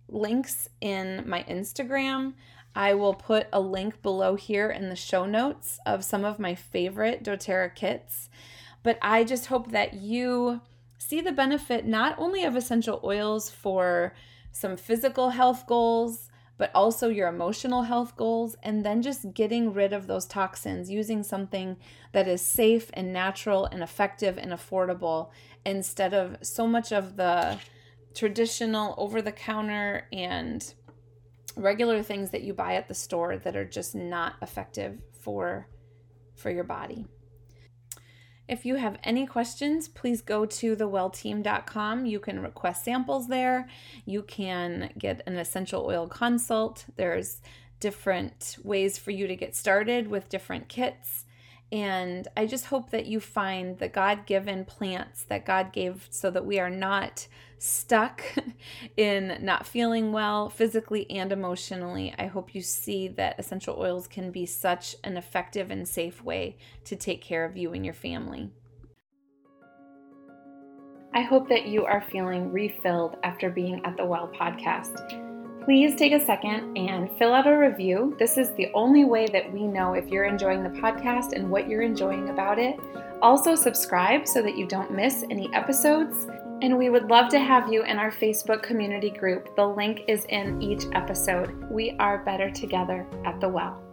links 0.09 0.69
in 0.81 1.23
my 1.27 1.43
instagram. 1.43 2.33
I 2.75 2.93
will 2.93 3.15
put 3.15 3.47
a 3.51 3.59
link 3.59 4.03
below 4.03 4.35
here 4.35 4.69
in 4.69 4.89
the 4.89 4.95
show 4.95 5.25
notes 5.25 5.79
of 5.85 6.03
some 6.03 6.23
of 6.23 6.37
my 6.37 6.53
favorite 6.53 7.23
doterra 7.23 7.73
kits. 7.73 8.29
But 8.83 8.99
i 9.01 9.23
just 9.23 9.47
hope 9.47 9.71
that 9.71 9.95
you 9.95 10.61
see 10.99 11.21
the 11.21 11.31
benefit 11.31 11.85
not 11.85 12.17
only 12.19 12.43
of 12.43 12.55
essential 12.55 12.99
oils 13.03 13.49
for 13.49 14.13
some 14.51 14.75
physical 14.75 15.29
health 15.31 15.65
goals 15.65 16.29
but 16.57 16.71
also 16.73 17.09
your 17.09 17.27
emotional 17.27 17.83
health 17.83 18.15
goals, 18.15 18.55
and 18.63 18.85
then 18.85 19.01
just 19.01 19.33
getting 19.33 19.73
rid 19.73 19.93
of 19.93 20.07
those 20.07 20.25
toxins 20.25 20.89
using 20.89 21.23
something 21.23 21.77
that 22.13 22.27
is 22.27 22.41
safe 22.41 22.89
and 22.93 23.13
natural 23.13 23.65
and 23.65 23.83
effective 23.83 24.37
and 24.37 24.51
affordable 24.51 25.29
instead 25.65 26.13
of 26.13 26.37
so 26.41 26.65
much 26.65 26.91
of 26.91 27.15
the 27.15 27.57
traditional 28.15 28.95
over 28.97 29.21
the 29.21 29.31
counter 29.31 30.07
and 30.11 30.73
regular 31.55 32.01
things 32.01 32.31
that 32.31 32.43
you 32.43 32.53
buy 32.53 32.75
at 32.75 32.87
the 32.87 32.93
store 32.93 33.37
that 33.37 33.55
are 33.55 33.65
just 33.65 33.95
not 33.95 34.33
effective 34.41 34.97
for 35.19 35.67
for 36.35 36.51
your 36.51 36.63
body. 36.63 37.05
If 38.47 38.65
you 38.65 38.75
have 38.75 38.97
any 39.03 39.25
questions, 39.25 39.87
please 39.89 40.21
go 40.21 40.45
to 40.45 40.75
thewellteam.com. 40.75 42.05
You 42.05 42.19
can 42.19 42.41
request 42.41 42.85
samples 42.85 43.27
there. 43.27 43.67
You 44.05 44.23
can 44.23 44.91
get 44.97 45.21
an 45.27 45.37
essential 45.37 45.85
oil 45.85 46.07
consult. 46.07 46.85
There's 46.95 47.41
different 47.79 48.57
ways 48.63 48.97
for 48.97 49.11
you 49.11 49.27
to 49.27 49.35
get 49.35 49.55
started 49.55 50.07
with 50.07 50.29
different 50.29 50.69
kits. 50.69 51.25
And 51.71 52.27
I 52.37 52.45
just 52.45 52.65
hope 52.65 52.91
that 52.91 53.07
you 53.07 53.19
find 53.19 53.77
the 53.77 53.89
God 53.89 54.25
given 54.25 54.63
plants 54.63 55.23
that 55.25 55.45
God 55.45 55.73
gave 55.73 56.07
so 56.09 56.31
that 56.31 56.45
we 56.45 56.59
are 56.59 56.69
not 56.69 57.27
stuck 57.59 58.23
in 58.97 59.37
not 59.41 59.67
feeling 59.67 60.11
well 60.13 60.49
physically 60.49 61.09
and 61.11 61.31
emotionally. 61.31 62.13
I 62.17 62.27
hope 62.27 62.55
you 62.55 62.61
see 62.61 63.09
that 63.09 63.37
essential 63.37 63.75
oils 63.77 64.07
can 64.07 64.31
be 64.31 64.45
such 64.45 64.95
an 65.03 65.17
effective 65.17 65.69
and 65.69 65.87
safe 65.87 66.23
way 66.23 66.57
to 66.85 66.95
take 66.95 67.21
care 67.21 67.43
of 67.43 67.57
you 67.57 67.73
and 67.73 67.83
your 67.83 67.93
family. 67.93 68.49
I 71.13 71.21
hope 71.21 71.49
that 71.49 71.67
you 71.67 71.83
are 71.83 72.05
feeling 72.11 72.51
refilled 72.51 73.17
after 73.23 73.49
being 73.49 73.83
at 73.85 73.97
the 73.97 74.05
Well 74.05 74.31
podcast 74.39 75.26
please 75.67 75.95
take 75.95 76.13
a 76.13 76.25
second 76.25 76.77
and 76.77 77.11
fill 77.17 77.33
out 77.33 77.45
a 77.45 77.57
review. 77.57 78.15
This 78.17 78.37
is 78.37 78.51
the 78.51 78.71
only 78.73 79.03
way 79.03 79.27
that 79.27 79.51
we 79.51 79.67
know 79.67 79.95
if 79.95 80.07
you're 80.07 80.23
enjoying 80.23 80.63
the 80.63 80.69
podcast 80.69 81.33
and 81.33 81.51
what 81.51 81.67
you're 81.67 81.81
enjoying 81.81 82.29
about 82.29 82.57
it. 82.57 82.79
Also, 83.21 83.53
subscribe 83.53 84.25
so 84.25 84.41
that 84.41 84.57
you 84.57 84.65
don't 84.65 84.91
miss 84.91 85.25
any 85.29 85.53
episodes. 85.53 86.25
And 86.61 86.77
we 86.77 86.89
would 86.89 87.09
love 87.09 87.27
to 87.31 87.39
have 87.39 87.69
you 87.69 87.83
in 87.83 87.99
our 87.99 88.11
Facebook 88.11 88.63
community 88.63 89.09
group. 89.09 89.57
The 89.57 89.67
link 89.67 90.03
is 90.07 90.23
in 90.29 90.61
each 90.61 90.85
episode. 90.93 91.53
We 91.69 91.97
are 91.99 92.19
better 92.19 92.49
together 92.49 93.05
at 93.25 93.41
the 93.41 93.49
well. 93.49 93.86